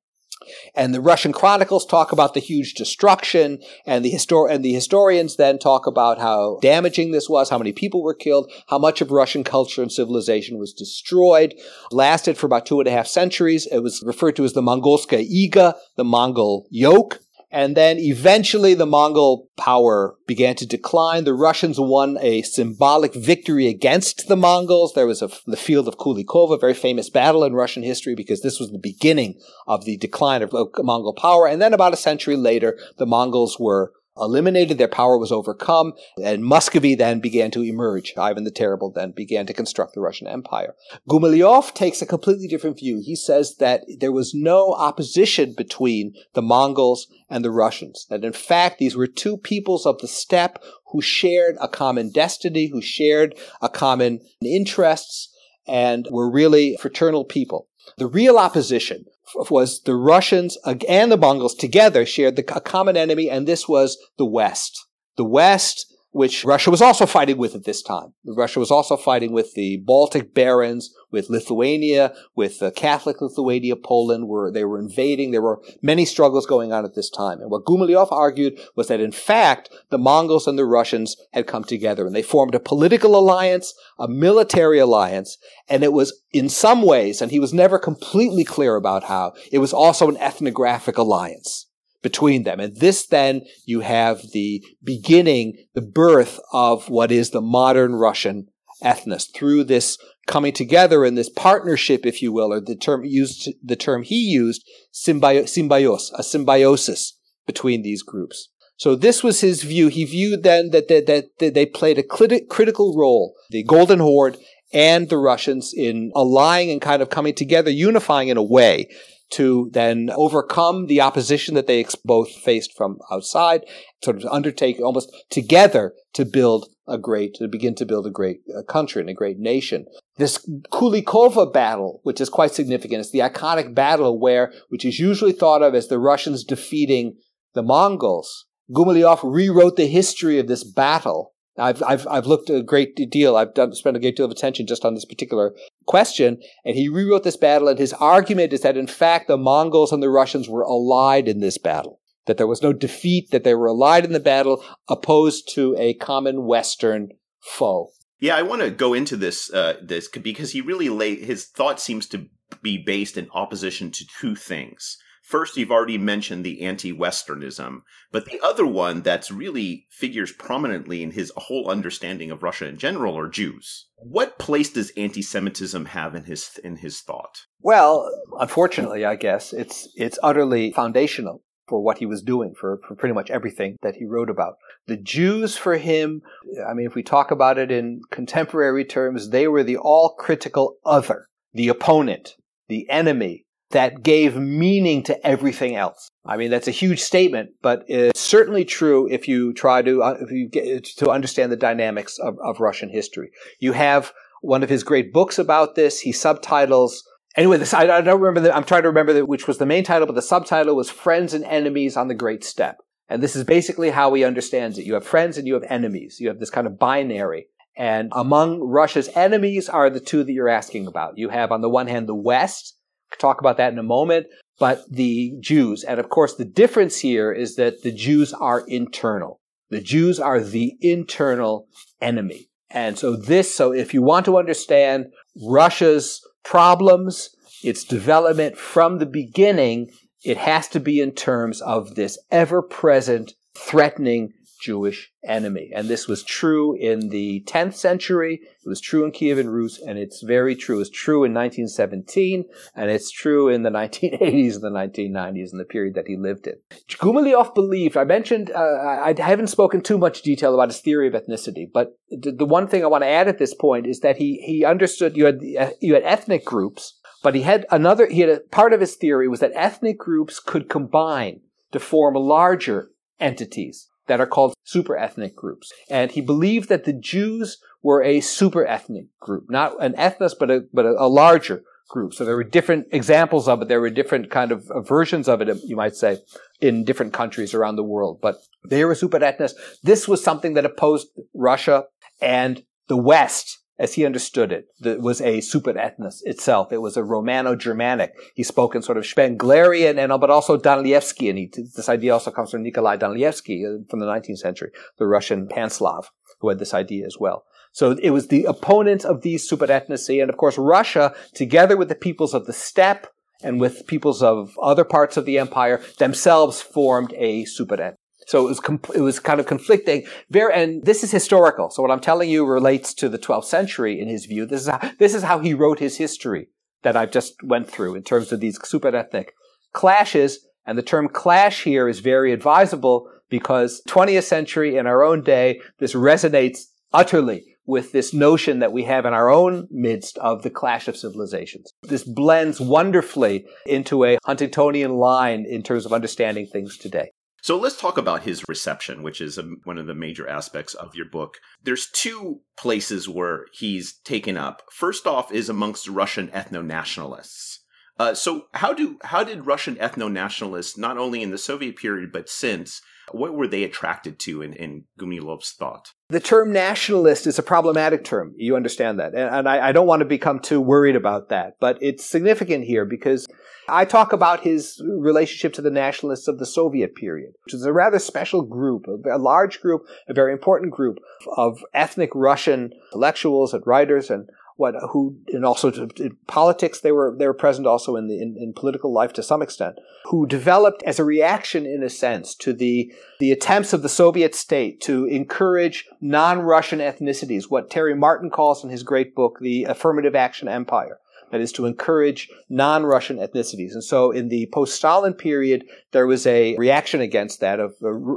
[0.74, 5.36] And the Russian chronicles talk about the huge destruction, and the histor- and the historians
[5.36, 9.10] then talk about how damaging this was, how many people were killed, how much of
[9.10, 11.54] Russian culture and civilization was destroyed.
[11.90, 13.66] Lasted for about two and a half centuries.
[13.66, 17.20] It was referred to as the Mongolska Iga, the Mongol yoke.
[17.50, 21.24] And then eventually the Mongol power began to decline.
[21.24, 24.94] The Russians won a symbolic victory against the Mongols.
[24.94, 28.42] There was a, the field of Kulikova, a very famous battle in Russian history because
[28.42, 31.46] this was the beginning of the decline of Mongol power.
[31.46, 36.44] And then about a century later, the Mongols were eliminated, their power was overcome, and
[36.44, 38.14] Muscovy then began to emerge.
[38.16, 40.74] Ivan the Terrible then began to construct the Russian Empire.
[41.08, 43.00] Gumilyov takes a completely different view.
[43.04, 48.32] He says that there was no opposition between the Mongols and the Russians, that in
[48.32, 53.34] fact these were two peoples of the steppe who shared a common destiny, who shared
[53.60, 55.32] a common interests,
[55.66, 57.68] and were really fraternal people.
[57.98, 59.04] The real opposition
[59.50, 63.98] was the Russians and the Mongols together shared the, a common enemy, and this was
[64.18, 64.86] the West.
[65.16, 68.14] The West which Russia was also fighting with at this time.
[68.24, 74.26] Russia was also fighting with the Baltic barons, with Lithuania, with uh, Catholic Lithuania, Poland,
[74.26, 75.30] where they were invading.
[75.30, 77.42] There were many struggles going on at this time.
[77.42, 81.64] And what Gumilyov argued was that in fact, the Mongols and the Russians had come
[81.64, 85.36] together and they formed a political alliance, a military alliance,
[85.68, 89.58] and it was in some ways, and he was never completely clear about how, it
[89.58, 91.65] was also an ethnographic alliance
[92.06, 92.60] between them.
[92.60, 98.46] And this then you have the beginning, the birth of what is the modern Russian
[98.80, 103.50] ethnos through this coming together and this partnership, if you will, or the term used,
[103.60, 104.64] the term he used,
[104.94, 108.50] symbio- symbios, a symbiosis between these groups.
[108.76, 109.88] So this was his view.
[109.88, 114.36] He viewed then that, that, that they played a critical role, the Golden Horde
[114.72, 118.88] and the Russians in allying and kind of coming together, unifying in a way
[119.30, 123.62] to then overcome the opposition that they both faced from outside,
[124.02, 128.38] sort of undertake almost together to build a great, to begin to build a great
[128.56, 129.86] uh, country and a great nation.
[130.16, 130.38] This
[130.72, 135.62] Kulikova battle, which is quite significant, it's the iconic battle where, which is usually thought
[135.62, 137.16] of as the Russians defeating
[137.54, 138.46] the Mongols.
[138.70, 143.36] Gumilyov rewrote the history of this battle I've, I've, I've looked a great deal.
[143.36, 145.54] I've done, spent a great deal of attention just on this particular
[145.86, 146.38] question.
[146.64, 147.68] And he rewrote this battle.
[147.68, 151.40] And his argument is that, in fact, the Mongols and the Russians were allied in
[151.40, 152.00] this battle.
[152.26, 155.94] That there was no defeat, that they were allied in the battle, opposed to a
[155.94, 157.90] common Western foe.
[158.18, 161.80] Yeah, I want to go into this uh, this because he really lay his thought
[161.80, 162.26] seems to
[162.62, 164.96] be based in opposition to two things.
[165.26, 167.80] First, you've already mentioned the anti-Westernism,
[168.12, 172.78] but the other one that's really figures prominently in his whole understanding of Russia in
[172.78, 173.88] general are Jews.
[173.96, 177.40] What place does anti-Semitism have in his in his thought?
[177.60, 178.08] Well,
[178.38, 183.12] unfortunately, I guess it's it's utterly foundational for what he was doing, for, for pretty
[183.12, 184.54] much everything that he wrote about.
[184.86, 186.22] The Jews for him,
[186.64, 190.76] I mean, if we talk about it in contemporary terms, they were the all critical
[190.84, 192.34] other, the opponent,
[192.68, 196.08] the enemy, that gave meaning to everything else.
[196.24, 200.16] I mean, that's a huge statement, but it's certainly true if you try to, uh,
[200.20, 203.30] if you get to understand the dynamics of, of Russian history.
[203.58, 206.00] You have one of his great books about this.
[206.00, 207.02] He subtitles
[207.36, 208.48] Anyway, this, I, I, don't remember.
[208.48, 210.88] The, I'm trying to remember the, which was the main title, but the subtitle was
[210.88, 214.86] "Friends and Enemies on the Great Steppe." And this is basically how he understands it.
[214.86, 216.16] You have friends and you have enemies.
[216.18, 217.46] You have this kind of binary.
[217.76, 221.18] And among Russia's enemies are the two that you're asking about.
[221.18, 222.75] You have, on the one hand, the West,
[223.18, 224.26] talk about that in a moment,
[224.58, 225.84] but the Jews.
[225.84, 229.40] And of course, the difference here is that the Jews are internal.
[229.70, 231.68] The Jews are the internal
[232.00, 232.48] enemy.
[232.70, 235.06] And so this, so if you want to understand
[235.42, 237.30] Russia's problems,
[237.62, 239.90] its development from the beginning,
[240.24, 245.70] it has to be in terms of this ever present threatening Jewish enemy.
[245.74, 249.96] And this was true in the 10th century, it was true in Kievan Rus, and
[249.96, 250.80] it's very true.
[250.80, 255.64] It's true in 1917, and it's true in the 1980s and the 1990s, and the
[255.64, 256.54] period that he lived in.
[256.88, 261.14] Gumilyov believed, I mentioned, uh, I haven't spoken too much detail about his theory of
[261.14, 264.42] ethnicity, but the, one thing I want to add at this point is that he,
[264.44, 265.40] he understood you had,
[265.80, 269.28] you had ethnic groups, but he had another, he had a part of his theory
[269.28, 271.40] was that ethnic groups could combine
[271.72, 272.90] to form larger
[273.20, 275.72] entities that are called super ethnic groups.
[275.90, 280.50] And he believed that the Jews were a super ethnic group, not an ethnos, but
[280.50, 282.14] a, but a, a larger group.
[282.14, 283.68] So there were different examples of it.
[283.68, 286.18] There were different kind of uh, versions of it, you might say,
[286.60, 288.18] in different countries around the world.
[288.20, 288.38] But
[288.68, 289.52] they were super ethnos.
[289.82, 291.84] This was something that opposed Russia
[292.20, 296.72] and the West as he understood it, that was a super ethnos itself.
[296.72, 298.12] It was a Romano-Germanic.
[298.34, 302.30] He spoke in sort of Spenglerian and but also Danilevsky, and he, this idea also
[302.30, 306.10] comes from Nikolai Danilevsky uh, from the 19th century, the Russian Pan-Slav,
[306.40, 307.44] who had this idea as well.
[307.72, 311.88] So it was the opponents of these super ethnicity, and of course Russia, together with
[311.88, 313.08] the peoples of the steppe
[313.42, 317.96] and with peoples of other parts of the empire, themselves formed a super ethnos.
[318.26, 320.04] So it was it was kind of conflicting.
[320.30, 321.70] Very, and this is historical.
[321.70, 324.46] So what I'm telling you relates to the 12th century in his view.
[324.46, 326.48] This is how, this is how he wrote his history
[326.82, 329.32] that I've just went through in terms of these super ethnic
[329.72, 330.46] clashes.
[330.66, 335.60] And the term clash here is very advisable because 20th century in our own day,
[335.78, 340.50] this resonates utterly with this notion that we have in our own midst of the
[340.50, 341.72] clash of civilizations.
[341.82, 347.10] This blends wonderfully into a Huntingtonian line in terms of understanding things today.
[347.46, 350.96] So let's talk about his reception, which is a, one of the major aspects of
[350.96, 351.38] your book.
[351.62, 354.62] There's two places where he's taken up.
[354.72, 357.60] First off is amongst Russian ethno-nationalists.
[358.00, 362.28] Uh, so how do how did Russian ethno-nationalists, not only in the Soviet period but
[362.28, 362.82] since,
[363.12, 365.92] What were they attracted to in, in Gumilyov's thought?
[366.08, 368.34] The term nationalist is a problematic term.
[368.36, 369.14] You understand that.
[369.14, 371.56] And, and I, I don't want to become too worried about that.
[371.60, 373.26] But it's significant here because
[373.68, 377.72] I talk about his relationship to the nationalists of the Soviet period, which is a
[377.72, 380.98] rather special group, a large group, a very important group
[381.36, 387.14] of ethnic Russian intellectuals and writers and what who and also in politics they were
[387.18, 390.82] they were present also in the in, in, political life to some extent who developed
[390.84, 395.04] as a reaction in a sense to the the attempts of the Soviet state to
[395.06, 400.98] encourage non-Russian ethnicities what Terry Martin calls in his great book the affirmative action empire
[401.30, 403.72] that is to encourage non-Russian ethnicities.
[403.72, 407.74] And so in the post-Stalin period, there was a reaction against that of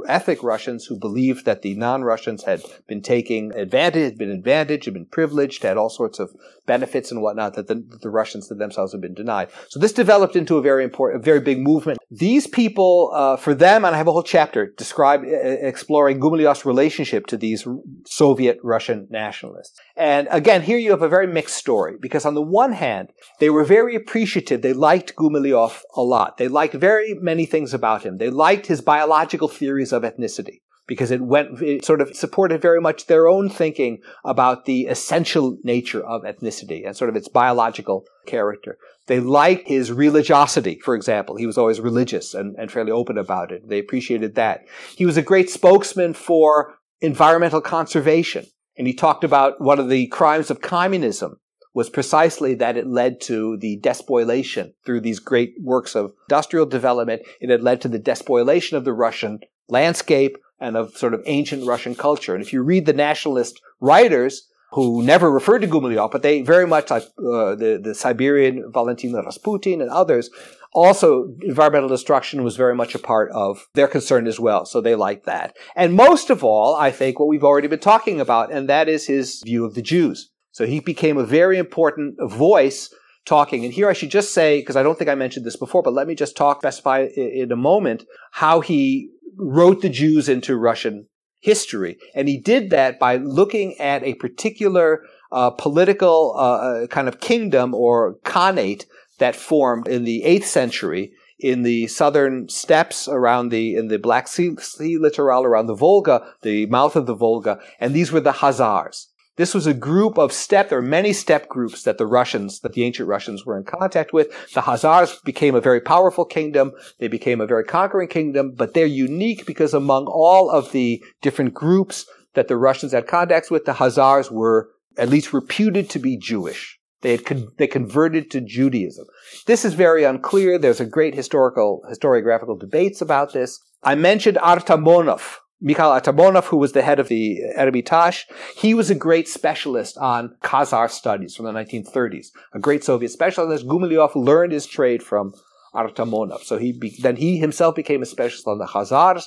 [0.08, 4.94] ethnic Russians who believed that the non-Russians had been taking advantage, had been advantaged, had
[4.94, 6.30] been privileged, had all sorts of
[6.66, 9.48] benefits and whatnot that the, the Russians themselves had been denied.
[9.68, 11.98] So this developed into a very important, a very big movement.
[12.10, 15.28] These people, uh, for them, and I have a whole chapter described uh,
[15.72, 17.66] exploring Gumilyov's relationship to these
[18.06, 19.78] Soviet Russian nationalists.
[19.96, 22.99] And again, here you have a very mixed story because on the one hand,
[23.38, 24.62] they were very appreciative.
[24.62, 26.36] They liked Gumilyov a lot.
[26.36, 28.18] They liked very many things about him.
[28.18, 32.80] They liked his biological theories of ethnicity because it went, it sort of supported very
[32.80, 38.04] much their own thinking about the essential nature of ethnicity and sort of its biological
[38.26, 38.76] character.
[39.06, 41.36] They liked his religiosity, for example.
[41.36, 43.68] He was always religious and, and fairly open about it.
[43.68, 44.62] They appreciated that.
[44.96, 48.46] He was a great spokesman for environmental conservation.
[48.76, 51.36] And he talked about one of the crimes of communism
[51.72, 57.22] was precisely that it led to the despoilation through these great works of industrial development.
[57.40, 61.66] It had led to the despoilation of the Russian landscape and of sort of ancient
[61.66, 62.34] Russian culture.
[62.34, 66.66] And if you read the nationalist writers, who never referred to Gumilyov, but they very
[66.66, 70.30] much like uh, the, the Siberian Valentin Rasputin and others,
[70.72, 74.64] also environmental destruction was very much a part of their concern as well.
[74.64, 75.56] So they liked that.
[75.74, 79.06] And most of all, I think what we've already been talking about, and that is
[79.06, 80.29] his view of the Jews.
[80.52, 82.92] So he became a very important voice
[83.24, 83.64] talking.
[83.64, 85.92] And here I should just say, because I don't think I mentioned this before, but
[85.92, 91.06] let me just talk, specify in a moment how he wrote the Jews into Russian
[91.40, 91.96] history.
[92.14, 97.20] And he did that by looking at a particular uh, political uh, uh kind of
[97.20, 98.86] kingdom or khanate
[99.18, 104.28] that formed in the 8th century in the southern steppes around the in the Black
[104.28, 108.32] Sea, sea littoral around the Volga, the mouth of the Volga, and these were the
[108.32, 109.06] Khazars.
[109.40, 112.84] This was a group of steppe, there many steppe groups that the Russians, that the
[112.84, 114.28] ancient Russians were in contact with.
[114.52, 116.72] The Khazars became a very powerful kingdom.
[116.98, 121.54] They became a very conquering kingdom, but they're unique because among all of the different
[121.54, 126.18] groups that the Russians had contacts with, the Khazars were at least reputed to be
[126.18, 126.78] Jewish.
[127.00, 129.06] They had con- they converted to Judaism.
[129.46, 130.58] This is very unclear.
[130.58, 133.58] There's a great historical historiographical debates about this.
[133.82, 138.94] I mentioned Artamonov, Mikhail Artamonov, who was the head of the Hermitage, he was a
[138.94, 142.28] great specialist on Khazar studies from the 1930s.
[142.54, 143.66] A great Soviet specialist.
[143.66, 145.34] Gumilyov learned his trade from
[145.74, 146.42] Artamonov.
[146.42, 149.24] So he be, then he himself became a specialist on the Khazars.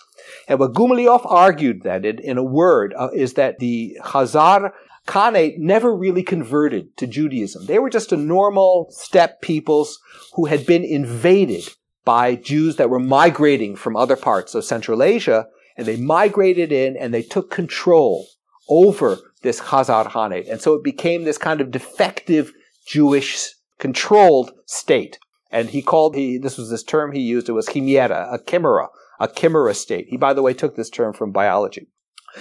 [0.47, 4.71] And what Gumilyov argued then, in, in a word, uh, is that the Khazar
[5.07, 7.65] Khanate never really converted to Judaism.
[7.65, 9.99] They were just a normal steppe peoples
[10.33, 11.67] who had been invaded
[12.05, 16.95] by Jews that were migrating from other parts of Central Asia and they migrated in
[16.97, 18.27] and they took control
[18.69, 20.49] over this Khazar Khanate.
[20.49, 22.53] And so it became this kind of defective
[22.87, 25.19] Jewish controlled state.
[25.51, 28.87] And he called, he, this was this term he used, it was chimera, a chimera,
[29.19, 30.07] a chimera state.
[30.09, 31.87] He, by the way, took this term from biology.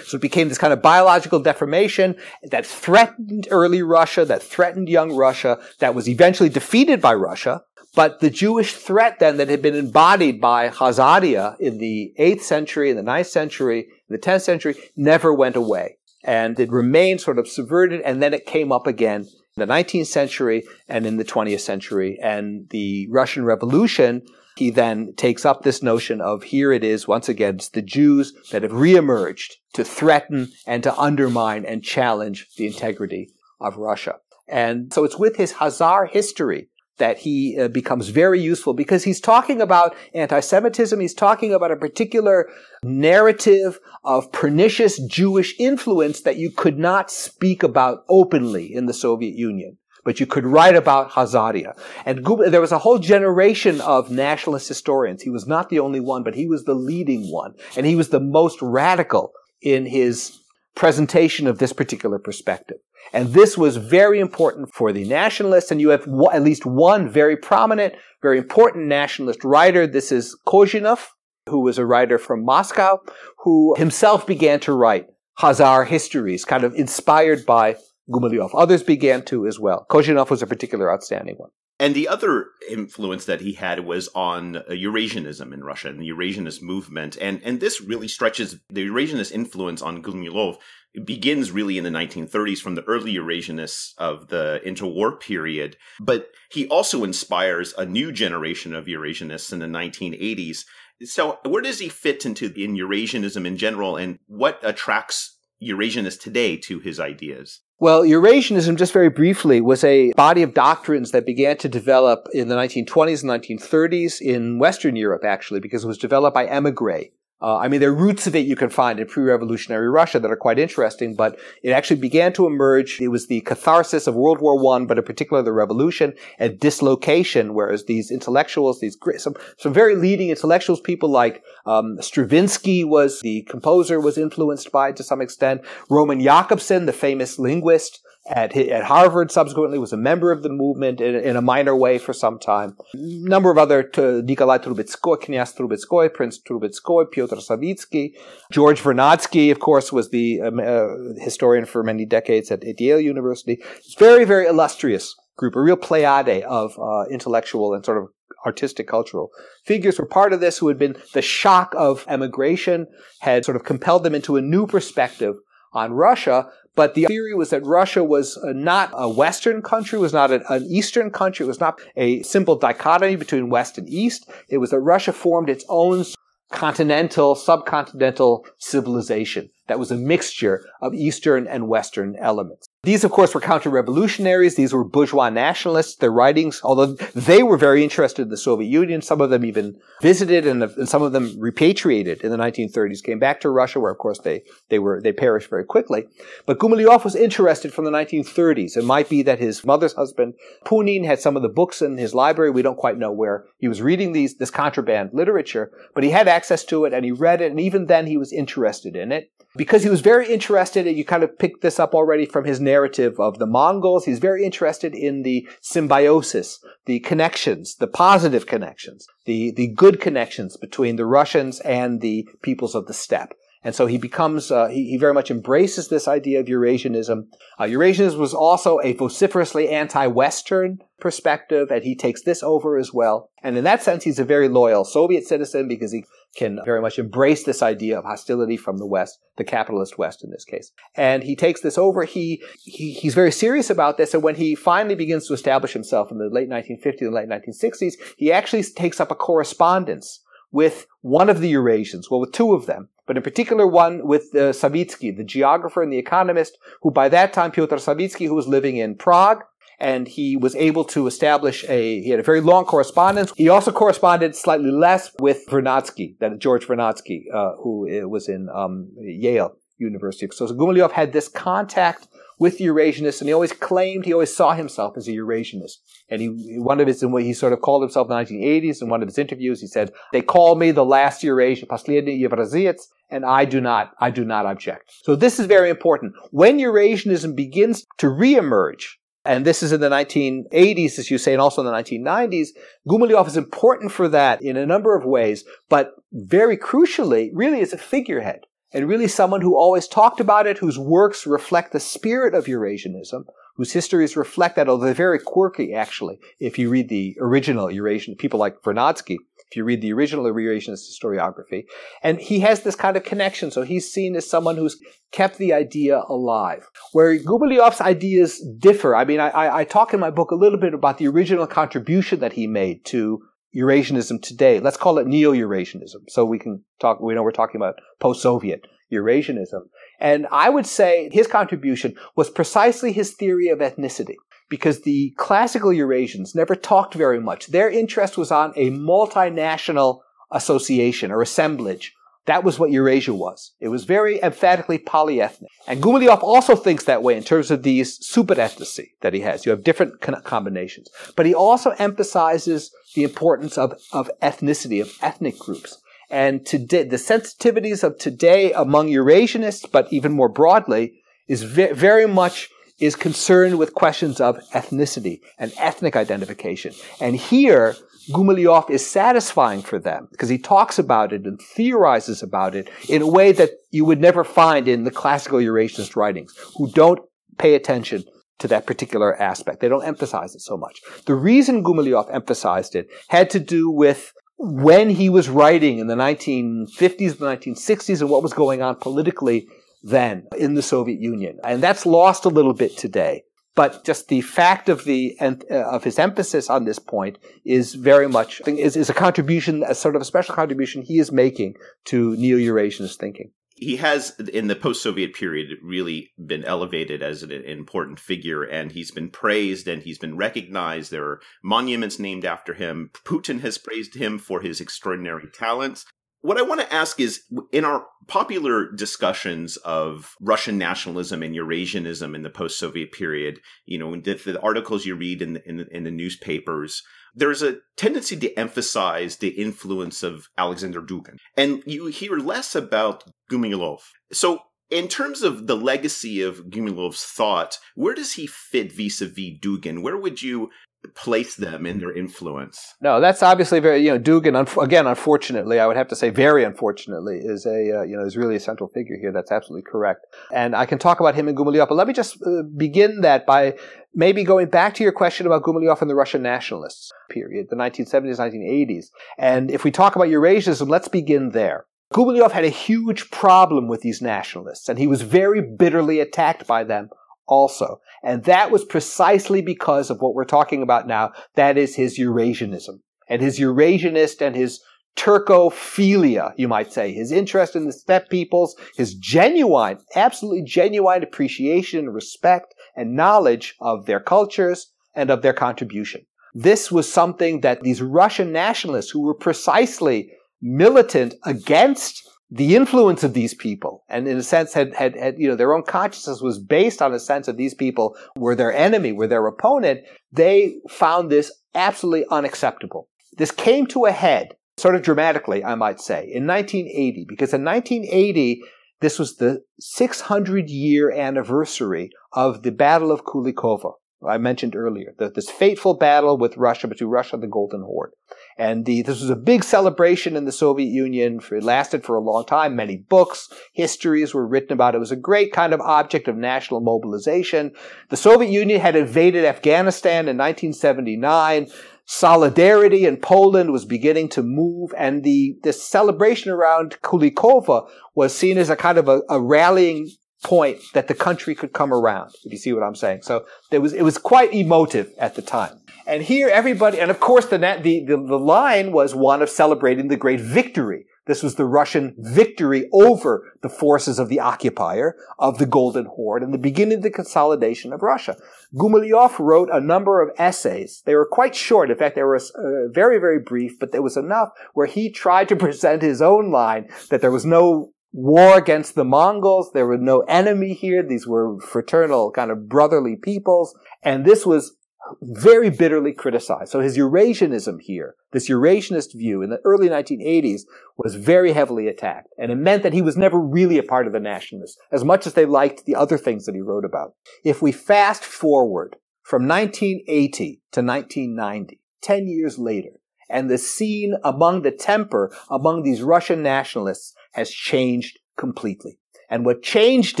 [0.04, 5.16] So it became this kind of biological deformation that threatened early Russia, that threatened young
[5.16, 7.62] Russia, that was eventually defeated by Russia,
[7.98, 12.90] but the Jewish threat then that had been embodied by Khazaria in the 8th century,
[12.90, 15.98] in the 9th century, in the 10th century, never went away.
[16.22, 19.22] And it remained sort of subverted, and then it came up again
[19.56, 22.16] in the 19th century and in the 20th century.
[22.22, 24.22] And the Russian Revolution,
[24.54, 28.32] he then takes up this notion of here it is, once again, it's the Jews
[28.52, 33.30] that have reemerged to threaten and to undermine and challenge the integrity
[33.60, 34.20] of Russia.
[34.46, 36.68] And so it's with his Khazar history
[36.98, 41.00] that he uh, becomes very useful because he's talking about anti-Semitism.
[41.00, 42.48] He's talking about a particular
[42.82, 49.34] narrative of pernicious Jewish influence that you could not speak about openly in the Soviet
[49.34, 49.78] Union.
[50.04, 51.78] But you could write about Khazaria.
[52.06, 55.22] And there was a whole generation of nationalist historians.
[55.22, 57.54] He was not the only one, but he was the leading one.
[57.76, 60.38] And he was the most radical in his
[60.74, 62.78] presentation of this particular perspective.
[63.12, 65.70] And this was very important for the nationalists.
[65.70, 69.86] And you have at least one very prominent, very important nationalist writer.
[69.86, 71.08] This is Kozhinov.
[71.48, 72.98] who was a writer from Moscow,
[73.38, 75.06] who himself began to write
[75.38, 77.76] Khazar histories, kind of inspired by
[78.10, 78.50] Gumilyov.
[78.54, 79.86] Others began to as well.
[79.90, 81.50] Kozhinov was a particular outstanding one.
[81.80, 86.08] And the other influence that he had was on uh, Eurasianism in Russia and the
[86.08, 87.16] Eurasianist movement.
[87.20, 90.56] And, and this really stretches the Eurasianist influence on Gumilyov
[90.94, 95.76] it begins really in the 1930s from the early Eurasianists of the interwar period.
[96.00, 100.64] But he also inspires a new generation of Eurasianists in the 1980s.
[101.04, 106.56] So where does he fit into in Eurasianism in general and what attracts Eurasianists today
[106.56, 107.60] to his ideas?
[107.80, 112.48] Well, Eurasianism, just very briefly, was a body of doctrines that began to develop in
[112.48, 117.04] the 1920s and 1930s in Western Europe, actually, because it was developed by emigre
[117.40, 120.30] uh, I mean, there are roots of it you can find in pre-revolutionary Russia that
[120.30, 123.00] are quite interesting, but it actually began to emerge.
[123.00, 127.54] It was the catharsis of World War One, but in particular the revolution and dislocation,
[127.54, 133.42] whereas these intellectuals, these some some very leading intellectuals, people like um, Stravinsky was the
[133.42, 135.62] composer, was influenced by to some extent.
[135.88, 141.00] Roman Jakobson, the famous linguist, at, at Harvard, subsequently was a member of the movement
[141.00, 142.76] in, in a minor way for some time.
[142.94, 148.12] A number of other, to Nikolai Trubetskoy, Knyaz Trubetskoy, Prince Trubetskoy, Pyotr Savitsky.
[148.52, 153.00] George Vernadsky, of course, was the um, uh, historian for many decades at, at, Yale
[153.00, 153.58] University.
[153.76, 158.08] It's very, very illustrious group, a real pleiade of uh, intellectual and sort of
[158.46, 159.30] artistic cultural
[159.64, 162.86] figures were part of this who had been the shock of emigration
[163.20, 165.36] had sort of compelled them into a new perspective
[165.72, 166.48] on Russia,
[166.78, 170.44] but the theory was that Russia was uh, not a Western country, was not an,
[170.48, 174.30] an, Eastern country, it was not a simple dichotomy between West and East.
[174.48, 176.04] It was that Russia formed its own
[176.52, 182.68] continental, subcontinental civilization that was a mixture of Eastern and Western elements.
[182.84, 184.54] These, of course, were counter-revolutionaries.
[184.54, 185.96] These were bourgeois nationalists.
[185.96, 189.78] Their writings, although they were very interested in the Soviet Union, some of them even
[190.00, 193.90] visited and, and, some of them repatriated in the 1930s, came back to Russia, where,
[193.90, 196.06] of course, they, they were, they perished very quickly.
[196.46, 198.76] But Gumilyov was interested from the 1930s.
[198.76, 202.14] It might be that his mother's husband, Punin, had some of the books in his
[202.14, 202.50] library.
[202.50, 206.28] We don't quite know where he was reading these, this contraband literature, but he had
[206.28, 207.50] access to it and he read it.
[207.50, 211.04] And even then he was interested in it because he was very interested, and you
[211.04, 214.94] kind of picked this up already from his narrative of the Mongols, he's very interested
[214.94, 221.58] in the symbiosis, the connections, the positive connections, the, the good connections between the Russians
[221.60, 223.34] and the peoples of the steppe.
[223.64, 227.26] And so he becomes, uh, he, he, very much embraces this idea of Eurasianism.
[227.58, 233.30] Uh, Eurasianism was also a vociferously anti-Western perspective, and he takes this over as well.
[233.42, 236.04] And in that sense, he's a very loyal Soviet citizen because he
[236.36, 240.30] can very much embrace this idea of hostility from the West, the capitalist West in
[240.30, 240.70] this case.
[240.94, 242.04] And he takes this over.
[242.04, 244.14] He, he he's very serious about this.
[244.14, 247.94] And when he finally begins to establish himself in the late 1950s and late 1960s,
[248.16, 252.66] he actually takes up a correspondence with one of the Eurasians, well, with two of
[252.66, 257.08] them, but in particular one with uh, Savitsky, the geographer and the economist, who by
[257.08, 259.42] that time, Pyotr Savitsky, who was living in Prague,
[259.80, 263.32] and he was able to establish a, he had a very long correspondence.
[263.34, 268.48] He also corresponded slightly less with Vernadsky, that George Vernadsky, uh, who uh, was in
[268.54, 270.28] um, Yale University.
[270.32, 272.08] So Gumilyov had this contact
[272.39, 275.77] with the Eurasianists, and he always claimed, he always saw himself as a Eurasianist.
[276.09, 276.27] And he,
[276.59, 279.17] one of his, he sort of called himself in the 1980s, in one of his
[279.17, 283.93] interviews, he said, they call me the last Eurasian, последний Евразиец, and I do not,
[283.99, 284.91] I do not object.
[285.03, 286.13] So this is very important.
[286.31, 288.85] When Eurasianism begins to reemerge,
[289.25, 292.49] and this is in the 1980s, as you say, and also in the 1990s.
[292.87, 297.71] Gumilyov is important for that in a number of ways, but very crucially, really as
[297.71, 298.41] a figurehead,
[298.72, 303.24] and really someone who always talked about it, whose works reflect the spirit of Eurasianism,
[303.56, 308.14] whose histories reflect that, although they're very quirky, actually, if you read the original Eurasian,
[308.14, 309.16] people like Vernadsky,
[309.50, 311.64] if you read the original Eurasianist historiography.
[312.02, 313.50] And he has this kind of connection.
[313.50, 314.78] So he's seen as someone who's
[315.10, 316.68] kept the idea alive.
[316.92, 318.94] Where Gumilyov's ideas differ.
[318.94, 322.20] I mean, I, I talk in my book a little bit about the original contribution
[322.20, 323.22] that he made to
[323.56, 324.60] Eurasianism today.
[324.60, 326.08] Let's call it Neo-Eurasianism.
[326.08, 329.68] So we can talk, we know we're talking about post-Soviet Eurasianism.
[330.00, 334.16] And I would say his contribution was precisely his theory of ethnicity
[334.48, 337.48] because the classical Eurasians never talked very much.
[337.48, 341.94] Their interest was on a multinational association or assemblage.
[342.28, 343.52] That was what Eurasia was.
[343.58, 345.46] It was very emphatically polyethnic.
[345.66, 349.46] And Gumilyov also thinks that way in terms of these superethnicity that he has.
[349.46, 350.90] You have different combinations.
[351.16, 355.80] But he also emphasizes the importance of, of ethnicity, of ethnic groups.
[356.10, 362.06] And today, the sensitivities of today among Eurasianists, but even more broadly, is ve- very
[362.06, 366.72] much is concerned with questions of ethnicity and ethnic identification.
[367.00, 367.76] And here,
[368.10, 373.02] Gumilyov is satisfying for them because he talks about it and theorizes about it in
[373.02, 377.00] a way that you would never find in the classical Eurasianist writings, who don't
[377.36, 378.04] pay attention
[378.38, 379.60] to that particular aspect.
[379.60, 380.80] They don't emphasize it so much.
[381.06, 385.96] The reason Gumilyov emphasized it had to do with when he was writing in the
[385.96, 389.48] 1950s, the 1960s, and what was going on politically
[389.82, 391.38] then in the Soviet Union.
[391.44, 393.24] And that's lost a little bit today.
[393.54, 398.08] But just the fact of the uh, of his emphasis on this point is very
[398.08, 401.56] much is, is a contribution, a sort of a special contribution he is making
[401.86, 407.98] to neo-Eurasianist thinking he has in the post-soviet period really been elevated as an important
[407.98, 412.90] figure and he's been praised and he's been recognized there are monuments named after him
[413.04, 415.84] putin has praised him for his extraordinary talents
[416.20, 422.14] what I want to ask is in our popular discussions of Russian nationalism and Eurasianism
[422.14, 425.56] in the post Soviet period, you know, the, the, articles you read in the, in
[425.58, 426.82] the, in the newspapers,
[427.14, 431.16] there's a tendency to emphasize the influence of Alexander Dugin.
[431.36, 433.80] And you hear less about Gumilyov.
[434.12, 434.40] So,
[434.70, 439.38] in terms of the legacy of Gumilyov's thought, where does he fit vis a vis
[439.40, 439.82] Dugin?
[439.82, 440.50] Where would you
[440.94, 442.74] place them in their influence.
[442.80, 446.10] No, that's obviously very, you know, Dugin, un- again, unfortunately, I would have to say
[446.10, 449.12] very unfortunately, is a, uh, you know, is really a central figure here.
[449.12, 450.06] That's absolutely correct.
[450.32, 453.26] And I can talk about him and Gumilyov, but let me just uh, begin that
[453.26, 453.54] by
[453.94, 458.18] maybe going back to your question about Gumilyov and the Russian nationalists period, the 1970s,
[458.18, 458.86] 1980s.
[459.18, 461.66] And if we talk about Eurasianism, let's begin there.
[461.92, 466.62] Gumilyov had a huge problem with these nationalists, and he was very bitterly attacked by
[466.62, 466.90] them
[467.28, 467.80] also.
[468.02, 471.12] And that was precisely because of what we're talking about now.
[471.34, 474.60] That is his Eurasianism and his Eurasianist and his
[474.96, 481.90] Turcophilia, you might say, his interest in the steppe peoples, his genuine, absolutely genuine appreciation,
[481.90, 486.04] respect, and knowledge of their cultures and of their contribution.
[486.34, 490.10] This was something that these Russian nationalists who were precisely
[490.42, 495.28] militant against the influence of these people and in a sense had, had, had, you
[495.28, 498.92] know, their own consciousness was based on a sense of these people were their enemy,
[498.92, 499.80] were their opponent.
[500.12, 502.88] They found this absolutely unacceptable.
[503.16, 507.44] This came to a head sort of dramatically, I might say, in 1980, because in
[507.44, 508.42] 1980,
[508.80, 513.74] this was the 600 year anniversary of the Battle of Kulikovo.
[514.06, 517.92] I mentioned earlier, the, this fateful battle with Russia between Russia and the Golden Horde.
[518.38, 521.20] And the, this was a big celebration in the Soviet Union.
[521.32, 522.54] It lasted for a long time.
[522.54, 524.76] Many books, histories were written about it.
[524.76, 527.52] It was a great kind of object of national mobilization.
[527.88, 531.48] The Soviet Union had invaded Afghanistan in 1979.
[531.84, 538.38] Solidarity in Poland was beginning to move, and the, the celebration around Kulikovo was seen
[538.38, 539.88] as a kind of a, a rallying
[540.24, 543.02] point that the country could come around, if you see what I'm saying.
[543.02, 545.60] So it was, it was quite emotive at the time.
[545.86, 549.88] And here everybody, and of course the, the, the, the line was one of celebrating
[549.88, 550.84] the great victory.
[551.06, 556.22] This was the Russian victory over the forces of the occupier of the Golden Horde
[556.22, 558.14] and the beginning of the consolidation of Russia.
[558.54, 560.82] Gumilyov wrote a number of essays.
[560.84, 561.70] They were quite short.
[561.70, 565.30] In fact, they were uh, very, very brief, but there was enough where he tried
[565.30, 569.52] to present his own line that there was no war against the Mongols.
[569.52, 570.82] There was no enemy here.
[570.82, 573.56] These were fraternal, kind of brotherly peoples.
[573.82, 574.56] And this was
[575.02, 576.50] very bitterly criticized.
[576.50, 580.42] So his Eurasianism here, this Eurasianist view in the early 1980s
[580.76, 582.08] was very heavily attacked.
[582.18, 585.06] And it meant that he was never really a part of the nationalists, as much
[585.06, 586.94] as they liked the other things that he wrote about.
[587.24, 592.80] If we fast forward from 1980 to 1990, 10 years later,
[593.10, 598.78] and the scene among the temper among these Russian nationalists has changed completely.
[599.08, 600.00] And what changed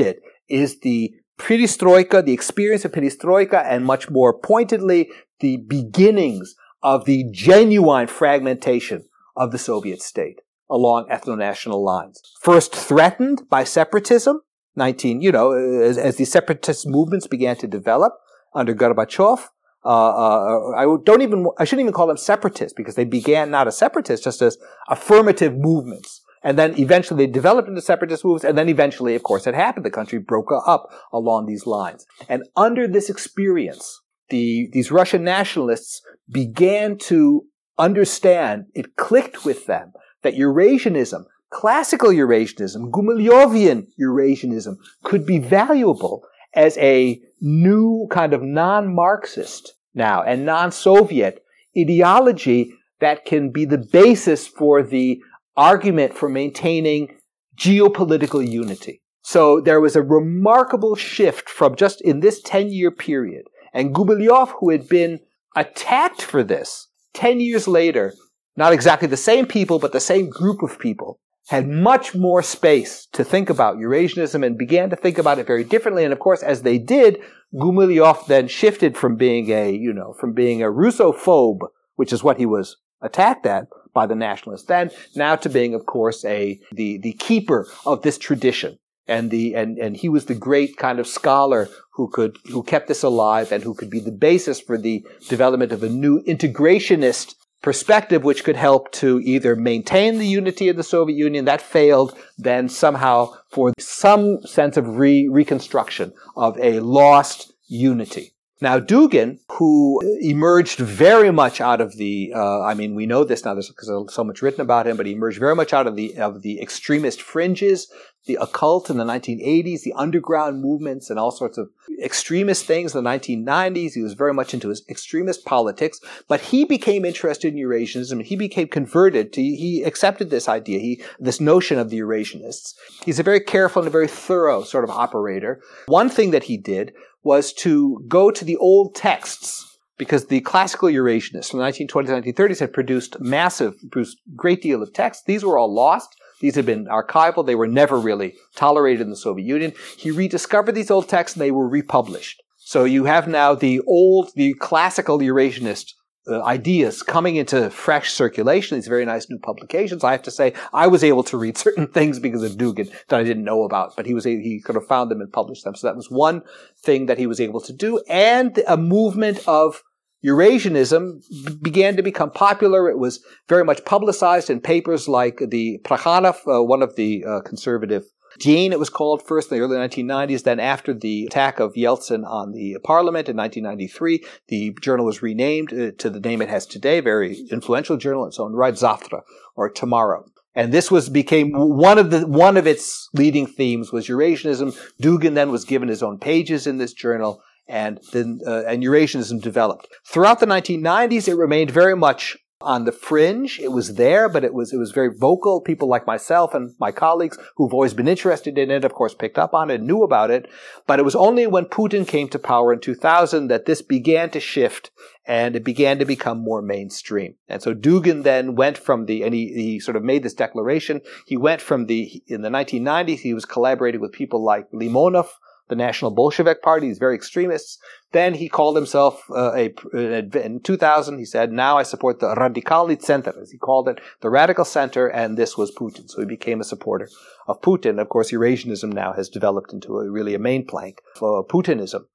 [0.00, 7.04] it is the perestroika, the experience of perestroika, and much more pointedly, the beginnings of
[7.04, 9.04] the genuine fragmentation
[9.36, 10.40] of the Soviet state
[10.70, 12.20] along ethno-national lines.
[12.40, 14.42] First threatened by separatism,
[14.76, 18.12] 19, you know, as, as the separatist movements began to develop
[18.54, 19.48] under Gorbachev,
[19.84, 23.66] uh, uh, I don't even, I shouldn't even call them separatists because they began not
[23.66, 28.56] as separatists, just as affirmative movements and then eventually they developed into separatist movements, and
[28.56, 29.84] then eventually, of course, it happened.
[29.84, 32.06] The country broke up along these lines.
[32.26, 36.00] And under this experience, the, these Russian nationalists
[36.32, 37.44] began to
[37.78, 39.92] understand, it clicked with them,
[40.22, 46.22] that Eurasianism, classical Eurasianism, Gumilyovian Eurasianism, could be valuable
[46.54, 51.44] as a new kind of non-Marxist now and non-Soviet
[51.76, 55.20] ideology that can be the basis for the
[55.58, 57.16] argument for maintaining
[57.58, 59.02] geopolitical unity.
[59.22, 63.42] So there was a remarkable shift from just in this 10 year period.
[63.74, 65.18] And Gumilyov, who had been
[65.54, 68.14] attacked for this 10 years later,
[68.56, 73.06] not exactly the same people, but the same group of people, had much more space
[73.12, 76.04] to think about Eurasianism and began to think about it very differently.
[76.04, 77.18] And of course, as they did,
[77.54, 81.60] Gumilyov then shifted from being a, you know, from being a Russophobe,
[81.96, 83.66] which is what he was attacked at
[83.98, 88.16] by the nationalists then, now to being, of course, a, the, the keeper of this
[88.16, 88.78] tradition.
[89.08, 92.86] And the, and, and he was the great kind of scholar who could, who kept
[92.86, 97.34] this alive and who could be the basis for the development of a new integrationist
[97.60, 102.16] perspective which could help to either maintain the unity of the Soviet Union that failed,
[102.36, 108.32] then somehow for some sense of re- reconstruction of a lost unity.
[108.60, 113.44] Now, Dugin, who emerged very much out of the, uh, I mean, we know this
[113.44, 115.94] now because there's so much written about him, but he emerged very much out of
[115.94, 117.88] the, of the extremist fringes,
[118.26, 121.70] the occult in the 1980s, the underground movements and all sorts of
[122.02, 123.94] extremist things in the 1990s.
[123.94, 128.22] He was very much into his extremist politics, but he became interested in Eurasianism.
[128.22, 132.74] He became converted to, he accepted this idea, he, this notion of the Eurasianists.
[133.04, 135.62] He's a very careful and a very thorough sort of operator.
[135.86, 136.92] One thing that he did
[137.22, 142.24] was to go to the old texts because the classical Eurasianists from the 1920s, and
[142.24, 145.24] 1930s had produced massive, produced great deal of texts.
[145.26, 146.14] These were all lost.
[146.40, 147.44] These had been archival.
[147.44, 149.72] They were never really tolerated in the Soviet Union.
[149.96, 152.42] He rediscovered these old texts and they were republished.
[152.58, 155.94] So you have now the old, the classical Eurasianist
[156.28, 160.04] uh, ideas coming into fresh circulation, these very nice new publications.
[160.04, 163.20] I have to say, I was able to read certain things because of Dugin that
[163.20, 165.74] I didn't know about, but he was he could have found them and published them.
[165.74, 166.42] So that was one
[166.82, 169.82] thing that he was able to do, and a movement of
[170.24, 171.22] Eurasianism
[171.62, 172.88] began to become popular.
[172.88, 177.40] It was very much publicized in papers like the Plekhanov, uh, one of the uh,
[177.42, 178.04] conservative
[178.38, 180.42] Den, it was called first in the early 1990s.
[180.42, 185.72] Then, after the attack of Yeltsin on the parliament in 1993, the journal was renamed
[185.72, 187.00] uh, to the name it has today.
[187.00, 189.22] Very influential journal in its own right, Zavtra,
[189.56, 190.24] or Tomorrow.
[190.54, 194.76] And this was became one of the one of its leading themes was Eurasianism.
[195.00, 199.40] Dugin then was given his own pages in this journal, and then uh, and Eurasianism
[199.40, 199.86] developed.
[200.06, 203.60] Throughout the 1990s, it remained very much on the fringe.
[203.60, 205.60] It was there, but it was, it was very vocal.
[205.60, 209.38] People like myself and my colleagues who've always been interested in it, of course, picked
[209.38, 210.50] up on it, knew about it.
[210.86, 214.40] But it was only when Putin came to power in 2000 that this began to
[214.40, 214.90] shift
[215.24, 217.34] and it began to become more mainstream.
[217.48, 221.00] And so Dugin then went from the, and he, he sort of made this declaration.
[221.26, 225.28] He went from the, in the 1990s, he was collaborating with people like Limonov,
[225.68, 226.88] the National Bolshevik Party.
[226.88, 227.78] He's very extremists.
[228.12, 231.18] Then he called himself uh, a, in 2000.
[231.18, 235.08] He said, "Now I support the Radikali Center," as he called it, the radical center,
[235.08, 236.08] and this was Putin.
[236.08, 237.08] So he became a supporter
[237.46, 238.00] of Putin.
[238.00, 242.06] Of course, Eurasianism now has developed into a, really a main plank for Putinism.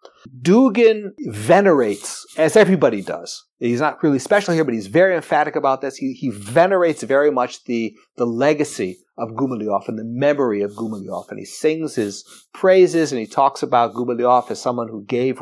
[0.42, 3.46] Dugin venerates, as everybody does.
[3.60, 5.96] He's not really special here, but he's very emphatic about this.
[5.96, 11.30] He, he venerates very much the the legacy of Gumilyov and the memory of Gumilyov.
[11.30, 15.40] And he sings his praises and he talks about Gumilyov as someone who gave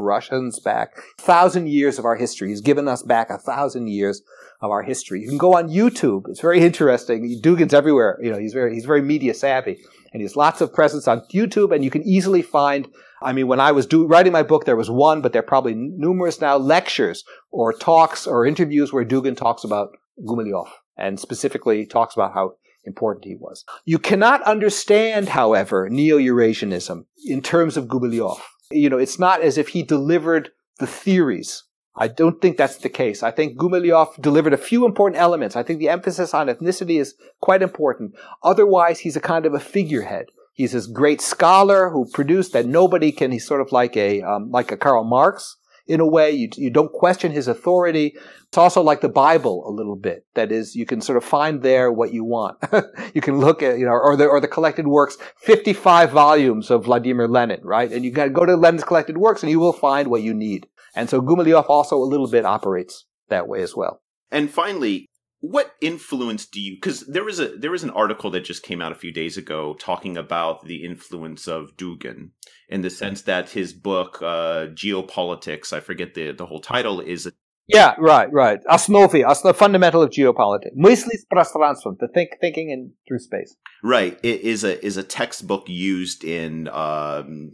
[0.63, 2.49] Back a thousand years of our history.
[2.49, 4.21] He's given us back a thousand years
[4.61, 5.21] of our history.
[5.21, 6.29] You can go on YouTube.
[6.29, 7.39] It's very interesting.
[7.41, 8.17] Dugin's everywhere.
[8.21, 9.79] You know, he's very, he's very media savvy
[10.13, 12.87] and he has lots of presence on YouTube and you can easily find
[13.21, 15.43] I mean, when I was do, writing my book, there was one, but there are
[15.43, 21.85] probably numerous now lectures or talks or interviews where Dugin talks about Gumilyov and specifically
[21.85, 23.63] talks about how important he was.
[23.85, 28.39] You cannot understand, however, Neo-Eurasianism in terms of Gumilyov.
[28.71, 31.63] You know, it's not as if he delivered the theories.
[31.95, 33.21] I don't think that's the case.
[33.21, 35.55] I think Gumilyov delivered a few important elements.
[35.55, 38.13] I think the emphasis on ethnicity is quite important.
[38.43, 40.27] Otherwise, he's a kind of a figurehead.
[40.53, 43.31] He's this great scholar who produced that nobody can.
[43.31, 45.57] He's sort of like a um, like a Karl Marx
[45.87, 46.31] in a way.
[46.31, 48.15] You, you don't question his authority.
[48.47, 50.25] It's also like the Bible a little bit.
[50.33, 52.57] That is, you can sort of find there what you want.
[53.13, 56.85] you can look at, you know, or the, or the collected works, 55 volumes of
[56.85, 57.91] Vladimir Lenin, right?
[57.91, 60.67] And you to go to Lenin's collected works and you will find what you need.
[60.95, 64.01] And so Gumilyov also a little bit operates that way as well.
[64.29, 65.07] And finally,
[65.41, 68.79] what influence do you because there was a there was an article that just came
[68.79, 72.29] out a few days ago talking about the influence of Dugin
[72.70, 77.30] in the sense that his book uh, geopolitics i forget the the whole title is
[77.68, 82.92] yeah right right osnovi the fundamental of geopolitics мысли с пространством the think thinking in
[83.06, 87.52] through space right it is a is a textbook used in um,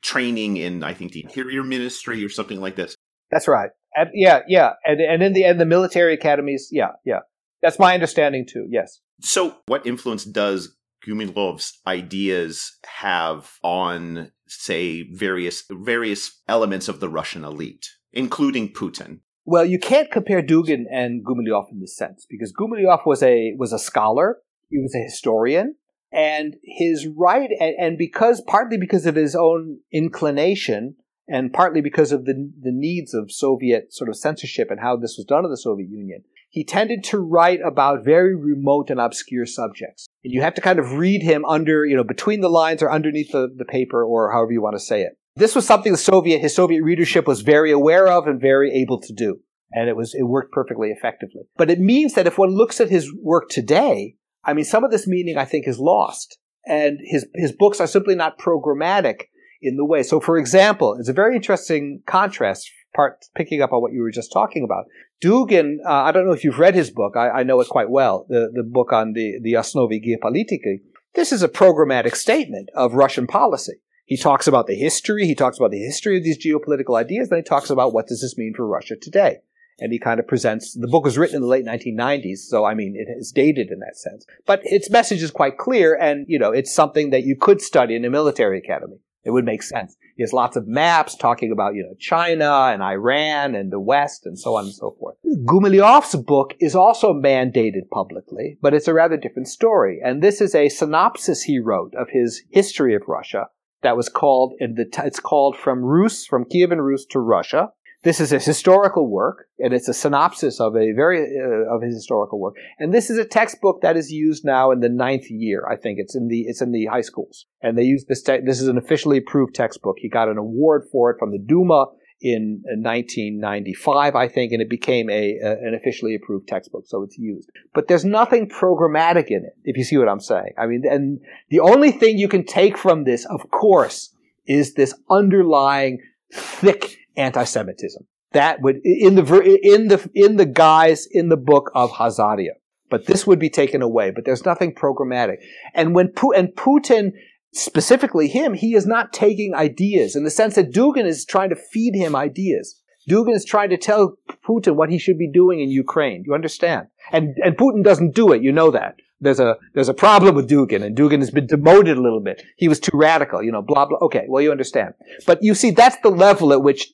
[0.00, 2.96] training in i think the interior ministry or something like this
[3.30, 7.20] that's right and, yeah, yeah, and and in the end, the military academies, yeah, yeah.
[7.62, 8.66] That's my understanding too.
[8.70, 9.00] Yes.
[9.20, 10.76] So, what influence does
[11.07, 19.19] Gumilyov's ideas have on, say, various various elements of the Russian elite, including Putin.
[19.45, 23.71] Well, you can't compare Dugin and Gumilyov in this sense because Gumilyov was a was
[23.71, 24.39] a scholar,
[24.69, 25.75] he was a historian,
[26.11, 30.95] and his right and, and because partly because of his own inclination
[31.29, 35.15] and partly because of the the needs of Soviet sort of censorship and how this
[35.17, 36.23] was done in the Soviet Union,
[36.57, 40.07] he tended to write about very remote and obscure subjects.
[40.23, 42.91] And you have to kind of read him under, you know, between the lines or
[42.91, 45.19] underneath the, the paper or however you want to say it.
[45.35, 48.99] This was something the Soviet, his Soviet readership was very aware of and very able
[49.01, 49.39] to do.
[49.71, 51.43] And it was, it worked perfectly effectively.
[51.57, 54.89] But it means that if one looks at his work today, I mean, some of
[54.89, 56.39] this meaning I think is lost.
[56.65, 59.25] And his, his books are simply not programmatic
[59.61, 60.01] in the way.
[60.01, 62.67] So, for example, it's a very interesting contrast
[62.97, 64.85] part picking up on what you were just talking about.
[65.23, 67.15] Dugin, uh, I don't know if you've read his book.
[67.15, 68.25] I, I, know it quite well.
[68.27, 70.81] The the book on the the Osnovi Geopolitiki.
[71.15, 73.75] This is a programmatic statement of Russian policy.
[74.05, 75.25] He talks about the history.
[75.25, 77.29] He talks about the history of these geopolitical ideas.
[77.29, 79.37] Then he talks about what does this mean for Russia today.
[79.79, 80.73] And he kind of presents.
[80.73, 83.79] The book was written in the late 1990s, so I mean it is dated in
[83.79, 84.25] that sense.
[84.45, 87.95] But its message is quite clear, and you know it's something that you could study
[87.95, 88.97] in a military academy.
[89.27, 89.97] It would make sense.
[90.15, 94.25] He has lots of maps talking about, you know, China and Iran and the West
[94.25, 95.17] and so on and so forth.
[95.45, 99.99] Gumilyov's book is also mandated publicly, but it's a rather different story.
[100.01, 103.49] And this is a synopsis he wrote of his history of Russia
[103.81, 107.71] that was called, it's called From Rus, from Kievan Rus to Russia.
[108.03, 111.95] This is a historical work, and it's a synopsis of a very uh, of his
[111.95, 112.55] historical work.
[112.77, 115.67] And this is a textbook that is used now in the ninth year.
[115.69, 118.21] I think it's in the it's in the high schools, and they use this.
[118.21, 119.97] Te- this is an officially approved textbook.
[119.99, 121.87] He got an award for it from the Duma
[122.21, 127.17] in 1995, I think, and it became a, a, an officially approved textbook, so it's
[127.17, 127.49] used.
[127.73, 130.53] But there's nothing programmatic in it, if you see what I'm saying.
[130.57, 131.19] I mean, and
[131.49, 134.15] the only thing you can take from this, of course,
[134.47, 135.99] is this underlying
[136.31, 138.03] thick anti-Semitism.
[138.33, 142.51] That would in the in the in the guise in the book of Khazaria.
[142.89, 144.11] But this would be taken away.
[144.11, 145.37] But there's nothing programmatic.
[145.73, 147.11] And when and Putin
[147.53, 151.55] specifically him, he is not taking ideas in the sense that Dugin is trying to
[151.55, 152.81] feed him ideas.
[153.09, 156.23] Dugin is trying to tell Putin what he should be doing in Ukraine.
[156.25, 156.87] You understand?
[157.11, 158.41] And and Putin doesn't do it.
[158.41, 158.95] You know that.
[159.19, 162.43] There's a there's a problem with Dugin, and Dugin has been demoted a little bit.
[162.57, 163.61] He was too radical, you know.
[163.61, 163.97] Blah blah.
[163.99, 164.93] Okay, well you understand.
[165.25, 166.93] But you see, that's the level at which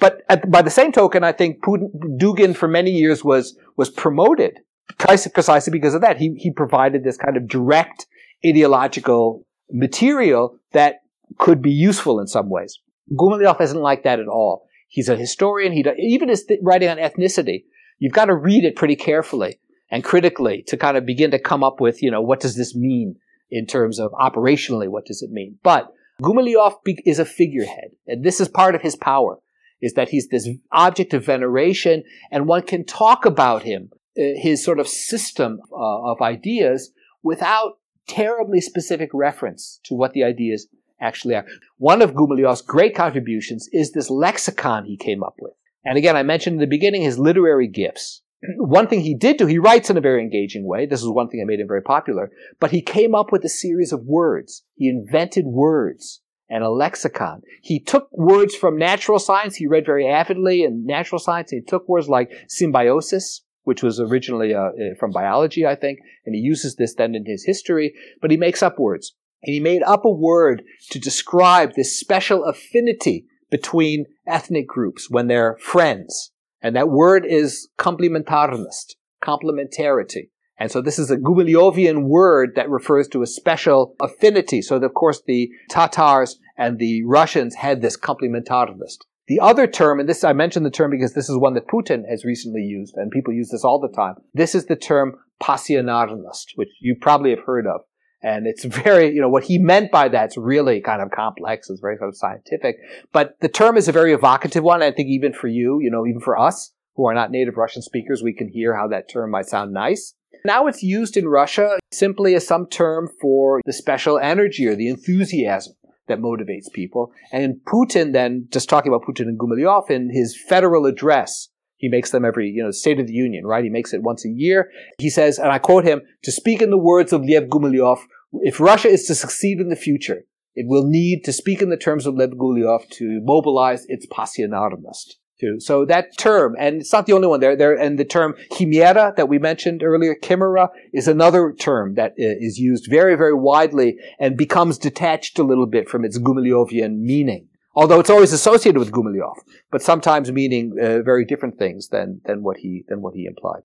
[0.00, 3.90] but at, by the same token, I think Putin, Dugin for many years was was
[3.90, 4.60] promoted
[4.98, 6.18] precisely because of that.
[6.18, 8.06] He he provided this kind of direct
[8.44, 11.02] ideological material that
[11.38, 12.78] could be useful in some ways.
[13.18, 14.66] Gumilyov isn't like that at all.
[14.88, 15.72] He's a historian.
[15.72, 17.64] He even his th- writing on ethnicity.
[17.98, 19.58] You've got to read it pretty carefully
[19.90, 22.74] and critically to kind of begin to come up with, you know, what does this
[22.74, 23.16] mean
[23.50, 24.88] in terms of operationally?
[24.88, 25.58] What does it mean?
[25.62, 25.88] But
[26.22, 29.38] Gumilyov is a figurehead, and this is part of his power,
[29.80, 34.64] is that he's this object of veneration, and one can talk about him, uh, his
[34.64, 36.92] sort of system uh, of ideas,
[37.22, 40.68] without terribly specific reference to what the ideas
[41.00, 41.46] actually are.
[41.78, 45.54] One of Gumilyov's great contributions is this lexicon he came up with.
[45.84, 48.22] And again, I mentioned in the beginning his literary gifts.
[48.56, 50.86] One thing he did do, he writes in a very engaging way.
[50.86, 52.30] This is one thing that made him very popular.
[52.60, 54.62] But he came up with a series of words.
[54.74, 57.42] He invented words and a lexicon.
[57.62, 59.56] He took words from natural science.
[59.56, 61.50] He read very avidly in natural science.
[61.50, 66.34] He took words like symbiosis, which was originally uh, uh, from biology, I think, and
[66.34, 69.14] he uses this then in his history, but he makes up words.
[69.42, 75.28] And he made up a word to describe this special affinity between ethnic groups when
[75.28, 76.32] they're friends.
[76.64, 80.30] And that word is komplementarnost, complementarity.
[80.58, 84.62] And so this is a Gumilyovian word that refers to a special affinity.
[84.62, 88.96] So that, of course the Tatars and the Russians had this komplementarnost.
[89.28, 92.08] The other term, and this I mentioned the term because this is one that Putin
[92.08, 94.14] has recently used, and people use this all the time.
[94.32, 97.82] This is the term passionarnost, which you probably have heard of.
[98.24, 101.68] And it's very, you know, what he meant by that's really kind of complex.
[101.68, 102.76] It's very kind of scientific.
[103.12, 104.82] But the term is a very evocative one.
[104.82, 107.82] I think even for you, you know, even for us who are not native Russian
[107.82, 110.14] speakers, we can hear how that term might sound nice.
[110.42, 114.88] Now it's used in Russia simply as some term for the special energy or the
[114.88, 115.74] enthusiasm
[116.08, 117.12] that motivates people.
[117.30, 122.10] And Putin then, just talking about Putin and Gumilyov in his federal address, he makes
[122.10, 123.64] them every, you know, State of the Union, right?
[123.64, 124.70] He makes it once a year.
[124.98, 127.98] He says, and I quote him, to speak in the words of Lev Gumilyov,
[128.42, 130.24] if Russia is to succeed in the future,
[130.54, 135.14] it will need to speak in the terms of Lev Gumilyov to mobilize its passionarnost.
[135.40, 135.58] too.
[135.58, 137.56] So that term, and it's not the only one there.
[137.56, 142.58] There and the term chimera that we mentioned earlier, chimera, is another term that is
[142.58, 147.48] used very, very widely and becomes detached a little bit from its Gumilevian meaning.
[147.76, 149.34] Although it's always associated with Gumilev,
[149.72, 153.62] but sometimes meaning uh, very different things than than what he than what he implied.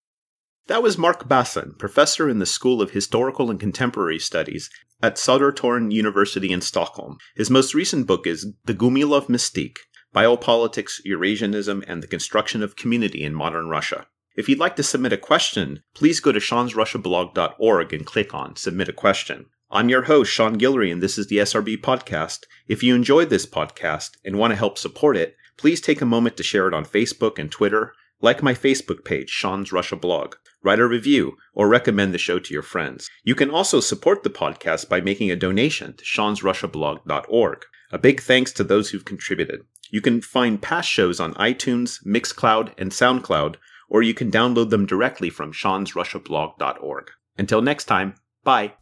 [0.70, 4.70] That was Mark Bassin, professor in the School of Historical and Contemporary Studies
[5.02, 7.18] at Södertörn University in Stockholm.
[7.36, 9.78] His most recent book is The Gumilev Mystique
[10.14, 14.06] Biopolitics, Eurasianism, and the Construction of Community in Modern Russia.
[14.36, 18.90] If you'd like to submit a question, please go to seansrussiablog.org and click on Submit
[18.90, 19.48] a Question.
[19.72, 22.42] I'm your host, Sean Guillory, and this is the SRB Podcast.
[22.68, 26.38] If you enjoyed this podcast and want to help support it, please take a moment
[26.38, 30.80] to share it on Facebook and Twitter, like my Facebook page, Sean's Russia Blog, write
[30.80, 33.10] a review, or recommend the show to your friends.
[33.24, 37.66] You can also support the podcast by making a donation to seansrussiablog.org.
[37.92, 39.62] A big thanks to those who've contributed.
[39.92, 43.56] You can find past shows on iTunes, Mixcloud, and SoundCloud,
[43.90, 47.12] or you can download them directly from seansrussiablog.org.
[47.38, 48.74] Until next time, bye.